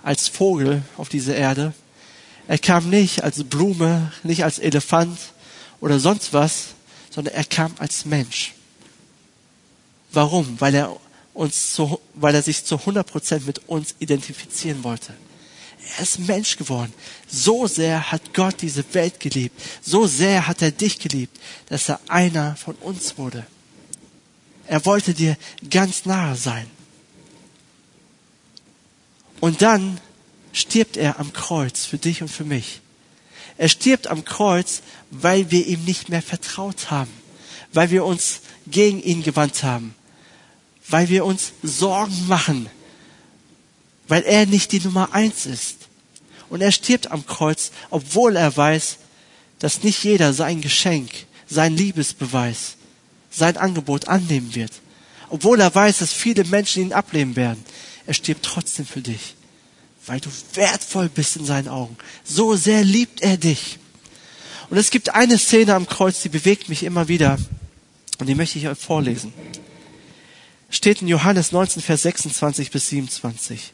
als 0.01 0.27
Vogel 0.27 0.81
auf 0.97 1.09
diese 1.09 1.33
Erde. 1.33 1.75
Er 2.47 2.57
kam 2.57 2.89
nicht 2.89 3.23
als 3.23 3.43
Blume, 3.43 4.11
nicht 4.23 4.43
als 4.43 4.57
Elefant 4.57 5.19
oder 5.81 5.99
sonst 5.99 6.33
was, 6.33 6.74
sondern 7.15 7.33
er 7.33 7.45
kam 7.45 7.73
als 7.79 8.03
Mensch. 8.03 8.53
Warum? 10.11 10.59
Weil 10.59 10.75
er 10.75 10.97
uns 11.33 11.73
zu, 11.73 12.01
weil 12.13 12.35
er 12.35 12.43
sich 12.43 12.65
zu 12.65 12.77
100 12.77 13.07
Prozent 13.07 13.47
mit 13.47 13.69
uns 13.69 13.95
identifizieren 13.99 14.83
wollte. 14.83 15.13
Er 15.97 16.03
ist 16.03 16.19
Mensch 16.19 16.57
geworden. 16.57 16.93
So 17.27 17.67
sehr 17.67 18.11
hat 18.11 18.33
Gott 18.33 18.61
diese 18.61 18.83
Welt 18.93 19.19
geliebt. 19.21 19.59
So 19.81 20.07
sehr 20.07 20.47
hat 20.47 20.61
er 20.61 20.71
dich 20.71 20.99
geliebt, 20.99 21.39
dass 21.67 21.89
er 21.89 21.99
einer 22.09 22.55
von 22.57 22.75
uns 22.75 23.17
wurde. 23.17 23.45
Er 24.67 24.85
wollte 24.85 25.13
dir 25.13 25.37
ganz 25.69 26.05
nahe 26.05 26.35
sein. 26.35 26.67
Und 29.39 29.61
dann 29.61 30.01
stirbt 30.51 30.97
er 30.97 31.19
am 31.19 31.31
Kreuz 31.31 31.85
für 31.85 31.97
dich 31.97 32.21
und 32.21 32.29
für 32.29 32.45
mich. 32.45 32.81
Er 33.57 33.69
stirbt 33.69 34.07
am 34.07 34.25
Kreuz, 34.25 34.81
weil 35.11 35.51
wir 35.51 35.65
ihm 35.65 35.83
nicht 35.85 36.09
mehr 36.09 36.21
vertraut 36.21 36.91
haben, 36.91 37.11
weil 37.73 37.89
wir 37.91 38.03
uns 38.03 38.41
gegen 38.67 39.01
ihn 39.01 39.23
gewandt 39.23 39.63
haben, 39.63 39.95
weil 40.87 41.09
wir 41.09 41.25
uns 41.25 41.53
Sorgen 41.63 42.27
machen, 42.27 42.67
weil 44.07 44.23
er 44.23 44.45
nicht 44.45 44.71
die 44.71 44.81
Nummer 44.81 45.13
eins 45.13 45.45
ist. 45.45 45.87
Und 46.49 46.61
er 46.61 46.71
stirbt 46.71 47.11
am 47.11 47.25
Kreuz, 47.25 47.71
obwohl 47.89 48.35
er 48.35 48.55
weiß, 48.55 48.97
dass 49.59 49.83
nicht 49.83 50.03
jeder 50.03 50.33
sein 50.33 50.61
Geschenk, 50.61 51.11
sein 51.47 51.75
Liebesbeweis, 51.75 52.75
sein 53.31 53.57
Angebot 53.57 54.07
annehmen 54.07 54.53
wird. 54.53 54.71
Obwohl 55.29 55.59
er 55.59 55.73
weiß, 55.73 55.99
dass 55.99 56.13
viele 56.13 56.43
Menschen 56.45 56.83
ihn 56.83 56.93
ablehnen 56.93 57.35
werden. 57.35 57.63
Er 58.05 58.13
stirbt 58.13 58.45
trotzdem 58.45 58.85
für 58.85 59.01
dich, 59.01 59.35
weil 60.07 60.19
du 60.19 60.29
wertvoll 60.53 61.09
bist 61.09 61.35
in 61.35 61.45
seinen 61.45 61.67
Augen. 61.67 61.97
So 62.23 62.55
sehr 62.55 62.83
liebt 62.83 63.21
er 63.21 63.37
dich. 63.37 63.79
Und 64.69 64.77
es 64.77 64.89
gibt 64.89 65.13
eine 65.13 65.37
Szene 65.37 65.75
am 65.75 65.87
Kreuz, 65.87 66.21
die 66.21 66.29
bewegt 66.29 66.69
mich 66.69 66.83
immer 66.83 67.07
wieder. 67.07 67.37
Und 68.19 68.27
die 68.27 68.35
möchte 68.35 68.57
ich 68.57 68.67
euch 68.67 68.77
vorlesen. 68.77 69.33
Steht 70.69 71.01
in 71.01 71.07
Johannes 71.07 71.51
19, 71.51 71.81
Vers 71.81 72.03
26 72.03 72.71
bis 72.71 72.89
27. 72.89 73.71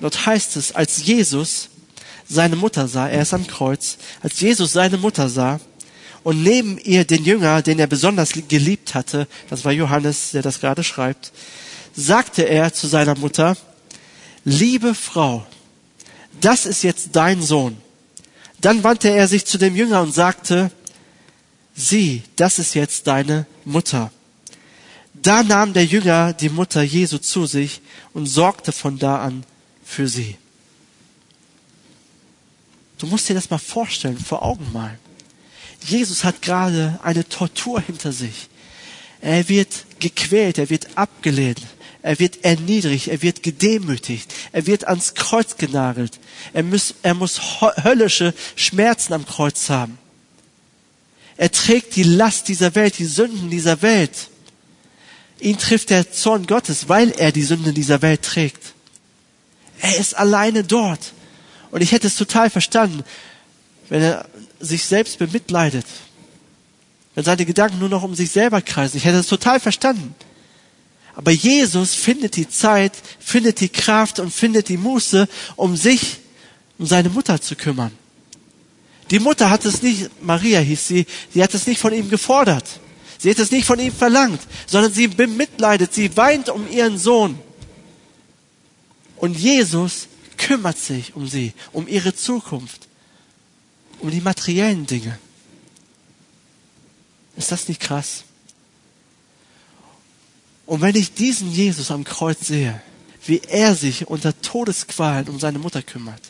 Dort 0.00 0.26
heißt 0.26 0.56
es, 0.56 0.72
als 0.72 1.04
Jesus 1.04 1.70
seine 2.28 2.56
Mutter 2.56 2.88
sah, 2.88 3.08
er 3.08 3.22
ist 3.22 3.34
am 3.34 3.46
Kreuz, 3.46 3.98
als 4.22 4.40
Jesus 4.40 4.72
seine 4.72 4.98
Mutter 4.98 5.28
sah 5.28 5.60
und 6.22 6.42
neben 6.42 6.76
ihr 6.78 7.04
den 7.04 7.24
Jünger, 7.24 7.62
den 7.62 7.78
er 7.78 7.86
besonders 7.86 8.32
geliebt 8.48 8.94
hatte, 8.94 9.28
das 9.48 9.64
war 9.64 9.72
Johannes, 9.72 10.32
der 10.32 10.42
das 10.42 10.60
gerade 10.60 10.82
schreibt, 10.82 11.32
sagte 11.94 12.42
er 12.42 12.72
zu 12.74 12.88
seiner 12.88 13.16
Mutter, 13.16 13.56
liebe 14.46 14.94
Frau, 14.94 15.44
das 16.40 16.64
ist 16.64 16.82
jetzt 16.82 17.10
dein 17.12 17.42
Sohn. 17.42 17.76
Dann 18.60 18.84
wandte 18.84 19.10
er 19.10 19.28
sich 19.28 19.44
zu 19.44 19.58
dem 19.58 19.76
Jünger 19.76 20.00
und 20.00 20.14
sagte, 20.14 20.70
sieh, 21.74 22.22
das 22.36 22.58
ist 22.58 22.74
jetzt 22.74 23.06
deine 23.06 23.44
Mutter. 23.64 24.10
Da 25.12 25.42
nahm 25.42 25.72
der 25.72 25.84
Jünger 25.84 26.32
die 26.32 26.48
Mutter 26.48 26.82
Jesu 26.82 27.18
zu 27.18 27.44
sich 27.46 27.82
und 28.14 28.26
sorgte 28.26 28.72
von 28.72 28.98
da 28.98 29.18
an 29.18 29.44
für 29.84 30.08
sie. 30.08 30.36
Du 32.98 33.06
musst 33.06 33.28
dir 33.28 33.34
das 33.34 33.50
mal 33.50 33.58
vorstellen, 33.58 34.18
vor 34.18 34.42
Augen 34.42 34.72
malen. 34.72 34.98
Jesus 35.84 36.24
hat 36.24 36.40
gerade 36.40 36.98
eine 37.02 37.28
Tortur 37.28 37.80
hinter 37.80 38.12
sich. 38.12 38.48
Er 39.20 39.48
wird 39.48 39.84
gequält, 39.98 40.58
er 40.58 40.70
wird 40.70 40.96
abgelehnt, 40.96 41.60
er 42.06 42.20
wird 42.20 42.44
erniedrigt, 42.44 43.08
er 43.08 43.20
wird 43.20 43.42
gedemütigt, 43.42 44.32
er 44.52 44.68
wird 44.68 44.86
ans 44.86 45.14
Kreuz 45.14 45.56
genagelt. 45.56 46.20
Er 46.52 46.62
muss, 46.62 46.94
er 47.02 47.14
muss 47.14 47.40
höllische 47.82 48.32
Schmerzen 48.54 49.12
am 49.12 49.26
Kreuz 49.26 49.68
haben. 49.70 49.98
Er 51.36 51.50
trägt 51.50 51.96
die 51.96 52.04
Last 52.04 52.46
dieser 52.46 52.76
Welt, 52.76 53.00
die 53.00 53.06
Sünden 53.06 53.50
dieser 53.50 53.82
Welt. 53.82 54.28
Ihn 55.40 55.58
trifft 55.58 55.90
der 55.90 56.12
Zorn 56.12 56.46
Gottes, 56.46 56.88
weil 56.88 57.10
er 57.10 57.32
die 57.32 57.42
Sünden 57.42 57.74
dieser 57.74 58.00
Welt 58.02 58.22
trägt. 58.22 58.74
Er 59.80 59.96
ist 59.96 60.16
alleine 60.16 60.62
dort. 60.62 61.12
Und 61.72 61.80
ich 61.80 61.90
hätte 61.90 62.06
es 62.06 62.14
total 62.14 62.50
verstanden, 62.50 63.02
wenn 63.88 64.02
er 64.02 64.28
sich 64.60 64.84
selbst 64.84 65.18
bemitleidet. 65.18 65.86
Wenn 67.16 67.24
seine 67.24 67.46
Gedanken 67.46 67.80
nur 67.80 67.88
noch 67.88 68.04
um 68.04 68.14
sich 68.14 68.30
selber 68.30 68.62
kreisen. 68.62 68.96
Ich 68.96 69.06
hätte 69.06 69.18
es 69.18 69.26
total 69.26 69.58
verstanden. 69.58 70.14
Aber 71.16 71.32
Jesus 71.32 71.94
findet 71.94 72.36
die 72.36 72.48
Zeit, 72.48 72.92
findet 73.18 73.60
die 73.60 73.70
Kraft 73.70 74.20
und 74.20 74.32
findet 74.32 74.68
die 74.68 74.76
Muße, 74.76 75.26
um 75.56 75.74
sich 75.74 76.18
um 76.78 76.86
seine 76.86 77.08
Mutter 77.08 77.40
zu 77.40 77.56
kümmern. 77.56 77.90
Die 79.10 79.18
Mutter 79.18 79.48
hat 79.48 79.64
es 79.64 79.82
nicht, 79.82 80.10
Maria 80.22 80.60
hieß 80.60 80.88
sie, 80.88 81.06
sie 81.32 81.42
hat 81.42 81.54
es 81.54 81.66
nicht 81.66 81.80
von 81.80 81.94
ihm 81.94 82.10
gefordert. 82.10 82.80
Sie 83.18 83.30
hat 83.30 83.38
es 83.38 83.50
nicht 83.50 83.66
von 83.66 83.78
ihm 83.78 83.94
verlangt, 83.94 84.40
sondern 84.66 84.92
sie 84.92 85.08
bemitleidet, 85.08 85.94
sie 85.94 86.14
weint 86.18 86.50
um 86.50 86.70
ihren 86.70 86.98
Sohn. 86.98 87.38
Und 89.16 89.38
Jesus 89.38 90.08
kümmert 90.36 90.76
sich 90.76 91.16
um 91.16 91.26
sie, 91.26 91.54
um 91.72 91.88
ihre 91.88 92.14
Zukunft, 92.14 92.88
um 94.00 94.10
die 94.10 94.20
materiellen 94.20 94.84
Dinge. 94.86 95.18
Ist 97.38 97.52
das 97.52 97.68
nicht 97.68 97.80
krass? 97.80 98.25
Und 100.66 100.80
wenn 100.80 100.96
ich 100.96 101.14
diesen 101.14 101.50
Jesus 101.50 101.90
am 101.90 102.04
Kreuz 102.04 102.46
sehe, 102.46 102.82
wie 103.24 103.40
er 103.40 103.74
sich 103.74 104.08
unter 104.08 104.38
Todesqualen 104.42 105.28
um 105.28 105.38
seine 105.38 105.58
Mutter 105.58 105.82
kümmert, 105.82 106.20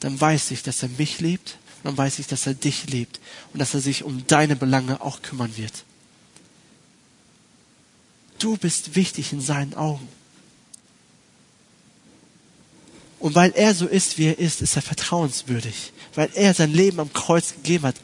dann 0.00 0.20
weiß 0.20 0.52
ich, 0.52 0.62
dass 0.62 0.82
er 0.82 0.88
mich 0.90 1.20
liebt, 1.20 1.58
und 1.78 1.84
dann 1.90 1.98
weiß 1.98 2.20
ich, 2.20 2.26
dass 2.26 2.46
er 2.46 2.54
dich 2.54 2.86
liebt 2.86 3.20
und 3.52 3.60
dass 3.60 3.74
er 3.74 3.80
sich 3.80 4.04
um 4.04 4.26
deine 4.26 4.56
Belange 4.56 5.00
auch 5.00 5.22
kümmern 5.22 5.56
wird. 5.56 5.84
Du 8.38 8.56
bist 8.56 8.94
wichtig 8.94 9.32
in 9.32 9.40
seinen 9.40 9.74
Augen. 9.74 10.06
Und 13.18 13.34
weil 13.34 13.52
er 13.52 13.74
so 13.74 13.86
ist, 13.86 14.18
wie 14.18 14.26
er 14.26 14.38
ist, 14.38 14.60
ist 14.60 14.76
er 14.76 14.82
vertrauenswürdig. 14.82 15.92
Weil 16.14 16.28
er 16.34 16.54
sein 16.54 16.72
Leben 16.72 17.00
am 17.00 17.12
Kreuz 17.12 17.54
gegeben 17.54 17.86
hat, 17.86 17.96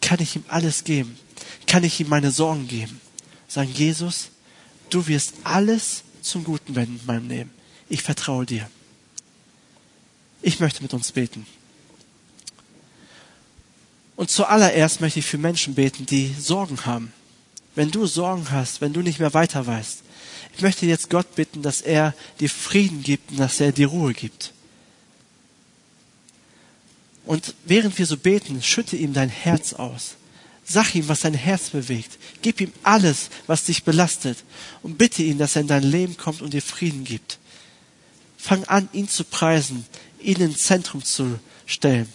kann 0.00 0.20
ich 0.20 0.36
ihm 0.36 0.44
alles 0.48 0.84
geben. 0.84 1.18
Kann 1.66 1.84
ich 1.84 2.00
ihm 2.00 2.08
meine 2.08 2.30
Sorgen 2.30 2.66
geben. 2.66 3.00
Sagen, 3.54 3.70
Jesus, 3.72 4.30
du 4.90 5.06
wirst 5.06 5.34
alles 5.44 6.02
zum 6.22 6.42
Guten 6.42 6.74
wenden 6.74 6.98
in 6.98 7.06
meinem 7.06 7.28
Leben. 7.28 7.50
Ich 7.88 8.02
vertraue 8.02 8.44
dir. 8.44 8.68
Ich 10.42 10.58
möchte 10.58 10.82
mit 10.82 10.92
uns 10.92 11.12
beten. 11.12 11.46
Und 14.16 14.28
zuallererst 14.28 15.00
möchte 15.00 15.20
ich 15.20 15.26
für 15.26 15.38
Menschen 15.38 15.76
beten, 15.76 16.04
die 16.04 16.34
Sorgen 16.36 16.84
haben. 16.84 17.12
Wenn 17.76 17.92
du 17.92 18.06
Sorgen 18.06 18.50
hast, 18.50 18.80
wenn 18.80 18.92
du 18.92 19.02
nicht 19.02 19.20
mehr 19.20 19.34
weiter 19.34 19.64
weißt, 19.64 20.02
ich 20.56 20.62
möchte 20.62 20.86
jetzt 20.86 21.08
Gott 21.08 21.36
bitten, 21.36 21.62
dass 21.62 21.80
er 21.80 22.12
dir 22.40 22.50
Frieden 22.50 23.04
gibt 23.04 23.30
und 23.30 23.36
dass 23.36 23.60
er 23.60 23.70
dir 23.70 23.86
Ruhe 23.86 24.14
gibt. 24.14 24.52
Und 27.24 27.54
während 27.66 27.96
wir 27.98 28.06
so 28.06 28.16
beten, 28.16 28.60
schütte 28.64 28.96
ihm 28.96 29.12
dein 29.12 29.28
Herz 29.28 29.74
aus. 29.74 30.16
Sag 30.64 30.94
ihm, 30.94 31.08
was 31.08 31.20
dein 31.20 31.34
Herz 31.34 31.70
bewegt. 31.70 32.18
Gib 32.40 32.60
ihm 32.60 32.72
alles, 32.82 33.28
was 33.46 33.64
dich 33.64 33.84
belastet. 33.84 34.38
Und 34.82 34.96
bitte 34.96 35.22
ihn, 35.22 35.38
dass 35.38 35.56
er 35.56 35.62
in 35.62 35.68
dein 35.68 35.82
Leben 35.82 36.16
kommt 36.16 36.40
und 36.40 36.54
dir 36.54 36.62
Frieden 36.62 37.04
gibt. 37.04 37.38
Fang 38.38 38.64
an, 38.64 38.88
ihn 38.92 39.08
zu 39.08 39.24
preisen, 39.24 39.84
ihn 40.20 40.40
ins 40.40 40.64
Zentrum 40.64 41.04
zu 41.04 41.38
stellen. 41.66 42.08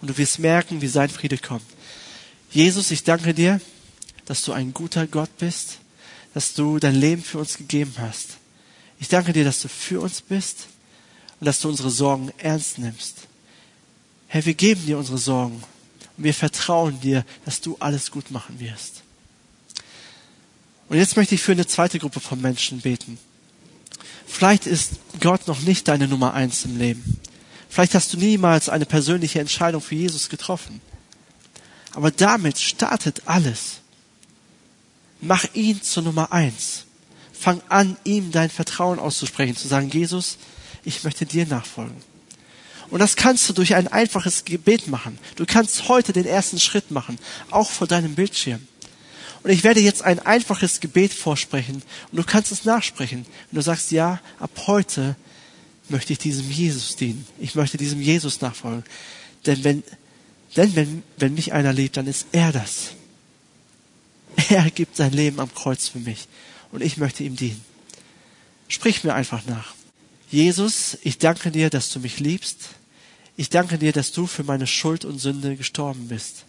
Und 0.00 0.08
du 0.10 0.18
wirst 0.18 0.40
merken, 0.40 0.82
wie 0.82 0.88
sein 0.88 1.08
Friede 1.08 1.38
kommt. 1.38 1.64
Jesus, 2.50 2.90
ich 2.90 3.04
danke 3.04 3.32
dir, 3.32 3.60
dass 4.24 4.42
du 4.42 4.52
ein 4.52 4.74
guter 4.74 5.06
Gott 5.06 5.30
bist, 5.38 5.78
dass 6.34 6.54
du 6.54 6.78
dein 6.78 6.96
Leben 6.96 7.22
für 7.22 7.38
uns 7.38 7.56
gegeben 7.56 7.94
hast. 7.98 8.38
Ich 8.98 9.08
danke 9.08 9.32
dir, 9.32 9.44
dass 9.44 9.62
du 9.62 9.68
für 9.68 10.00
uns 10.00 10.20
bist 10.20 10.66
und 11.38 11.46
dass 11.46 11.60
du 11.60 11.68
unsere 11.68 11.90
Sorgen 11.90 12.32
ernst 12.38 12.78
nimmst. 12.78 13.26
Herr, 14.26 14.44
wir 14.44 14.54
geben 14.54 14.84
dir 14.84 14.98
unsere 14.98 15.18
Sorgen 15.18 15.62
wir 16.16 16.34
vertrauen 16.34 17.00
dir, 17.00 17.24
dass 17.44 17.60
du 17.60 17.76
alles 17.78 18.10
gut 18.10 18.30
machen 18.30 18.58
wirst. 18.60 19.02
Und 20.88 20.98
jetzt 20.98 21.16
möchte 21.16 21.34
ich 21.34 21.42
für 21.42 21.52
eine 21.52 21.66
zweite 21.66 21.98
Gruppe 21.98 22.20
von 22.20 22.40
Menschen 22.40 22.80
beten. 22.80 23.18
Vielleicht 24.26 24.66
ist 24.66 24.92
Gott 25.20 25.46
noch 25.46 25.60
nicht 25.60 25.88
deine 25.88 26.08
Nummer 26.08 26.34
eins 26.34 26.64
im 26.64 26.78
Leben. 26.78 27.20
Vielleicht 27.68 27.94
hast 27.94 28.12
du 28.12 28.18
niemals 28.18 28.68
eine 28.68 28.86
persönliche 28.86 29.40
Entscheidung 29.40 29.80
für 29.80 29.94
Jesus 29.94 30.28
getroffen. 30.28 30.80
Aber 31.92 32.10
damit 32.10 32.58
startet 32.58 33.22
alles. 33.26 33.80
Mach 35.20 35.44
ihn 35.54 35.82
zur 35.82 36.02
Nummer 36.02 36.32
eins. 36.32 36.84
Fang 37.32 37.60
an, 37.68 37.96
ihm 38.04 38.32
dein 38.32 38.50
Vertrauen 38.50 38.98
auszusprechen, 38.98 39.56
zu 39.56 39.68
sagen, 39.68 39.90
Jesus, 39.90 40.38
ich 40.84 41.04
möchte 41.04 41.26
dir 41.26 41.46
nachfolgen. 41.46 41.96
Und 42.90 43.00
das 43.00 43.16
kannst 43.16 43.48
du 43.48 43.52
durch 43.52 43.74
ein 43.74 43.88
einfaches 43.88 44.44
Gebet 44.44 44.88
machen. 44.88 45.18
Du 45.36 45.44
kannst 45.46 45.88
heute 45.88 46.12
den 46.12 46.26
ersten 46.26 46.60
Schritt 46.60 46.90
machen, 46.90 47.18
auch 47.50 47.70
vor 47.70 47.86
deinem 47.86 48.14
Bildschirm. 48.14 48.66
Und 49.42 49.50
ich 49.50 49.62
werde 49.62 49.80
jetzt 49.80 50.02
ein 50.02 50.18
einfaches 50.18 50.80
Gebet 50.80 51.14
vorsprechen 51.14 51.82
und 52.10 52.16
du 52.16 52.24
kannst 52.24 52.50
es 52.50 52.64
nachsprechen. 52.64 53.20
Und 53.20 53.56
du 53.56 53.60
sagst, 53.60 53.92
ja, 53.92 54.20
ab 54.40 54.50
heute 54.66 55.14
möchte 55.88 56.12
ich 56.12 56.18
diesem 56.18 56.50
Jesus 56.50 56.96
dienen. 56.96 57.24
Ich 57.38 57.54
möchte 57.54 57.76
diesem 57.76 58.00
Jesus 58.00 58.40
nachfolgen. 58.40 58.82
Denn 59.46 59.62
wenn, 59.62 59.84
denn 60.56 60.74
wenn, 60.74 61.02
wenn 61.16 61.34
mich 61.34 61.52
einer 61.52 61.72
liebt, 61.72 61.96
dann 61.96 62.08
ist 62.08 62.26
er 62.32 62.50
das. 62.50 62.94
Er 64.48 64.68
gibt 64.70 64.96
sein 64.96 65.12
Leben 65.12 65.38
am 65.38 65.54
Kreuz 65.54 65.86
für 65.86 66.00
mich. 66.00 66.26
Und 66.72 66.82
ich 66.82 66.96
möchte 66.96 67.22
ihm 67.22 67.36
dienen. 67.36 67.64
Sprich 68.66 69.04
mir 69.04 69.14
einfach 69.14 69.46
nach. 69.46 69.75
Jesus, 70.30 70.98
ich 71.02 71.18
danke 71.18 71.50
dir, 71.50 71.70
dass 71.70 71.90
du 71.90 72.00
mich 72.00 72.18
liebst. 72.18 72.70
Ich 73.36 73.48
danke 73.48 73.78
dir, 73.78 73.92
dass 73.92 74.12
du 74.12 74.26
für 74.26 74.42
meine 74.42 74.66
Schuld 74.66 75.04
und 75.04 75.18
Sünde 75.18 75.56
gestorben 75.56 76.08
bist. 76.08 76.44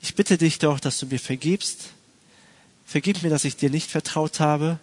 Ich 0.00 0.14
bitte 0.14 0.38
dich 0.38 0.58
doch, 0.58 0.80
dass 0.80 0.98
du 0.98 1.06
mir 1.06 1.20
vergibst. 1.20 1.90
Vergib 2.86 3.22
mir, 3.22 3.30
dass 3.30 3.44
ich 3.44 3.56
dir 3.56 3.70
nicht 3.70 3.90
vertraut 3.90 4.40
habe, 4.40 4.78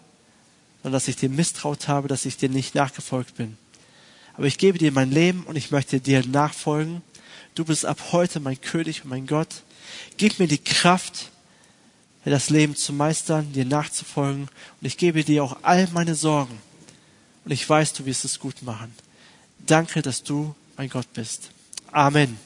sondern 0.83 0.97
dass 0.97 1.07
ich 1.07 1.15
dir 1.15 1.29
misstraut 1.29 1.87
habe, 1.87 2.07
dass 2.07 2.25
ich 2.25 2.37
dir 2.37 2.49
nicht 2.49 2.75
nachgefolgt 2.75 3.35
bin. 3.35 3.57
Aber 4.35 4.47
ich 4.47 4.57
gebe 4.57 4.77
dir 4.77 4.91
mein 4.91 5.11
Leben 5.11 5.43
und 5.43 5.55
ich 5.55 5.71
möchte 5.71 5.99
dir 5.99 6.25
nachfolgen. 6.25 7.01
Du 7.55 7.65
bist 7.65 7.85
ab 7.85 8.11
heute 8.11 8.39
mein 8.39 8.59
König 8.61 9.03
und 9.03 9.09
mein 9.09 9.27
Gott. 9.27 9.63
Gib 10.17 10.39
mir 10.39 10.47
die 10.47 10.63
Kraft, 10.63 11.31
das 12.23 12.49
Leben 12.49 12.75
zu 12.75 12.93
meistern, 12.93 13.51
dir 13.53 13.65
nachzufolgen. 13.65 14.43
Und 14.43 14.87
ich 14.87 14.97
gebe 14.97 15.23
dir 15.23 15.43
auch 15.43 15.57
all 15.63 15.87
meine 15.93 16.15
Sorgen. 16.15 16.59
Und 17.45 17.51
ich 17.51 17.69
weiß, 17.69 17.93
du 17.93 18.05
wirst 18.05 18.25
es 18.25 18.39
gut 18.39 18.63
machen. 18.63 18.93
Danke, 19.65 20.01
dass 20.01 20.23
du 20.23 20.53
mein 20.77 20.89
Gott 20.89 21.07
bist. 21.13 21.51
Amen. 21.91 22.37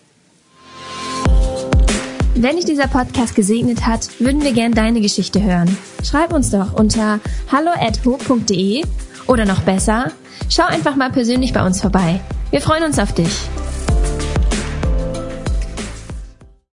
Wenn 2.36 2.56
dich 2.56 2.66
dieser 2.66 2.88
Podcast 2.88 3.36
gesegnet 3.36 3.86
hat, 3.86 4.20
würden 4.20 4.44
wir 4.44 4.54
gern 4.54 4.74
deine 4.74 5.02
Geschichte 5.02 5.42
hören. 5.42 5.76
Schreib 6.04 6.32
uns 6.32 6.52
doch 6.52 6.74
unter 6.74 7.20
hallo@ho.de 7.52 8.86
oder 9.28 9.46
noch 9.46 9.62
besser, 9.62 10.12
schau 10.50 10.64
einfach 10.64 10.96
mal 10.96 11.12
persönlich 11.12 11.54
bei 11.54 11.66
uns 11.66 11.82
vorbei. 11.82 12.22
Wir 12.52 12.62
freuen 12.62 12.84
uns 12.84 13.00
auf 13.00 13.14
dich. 13.14 13.50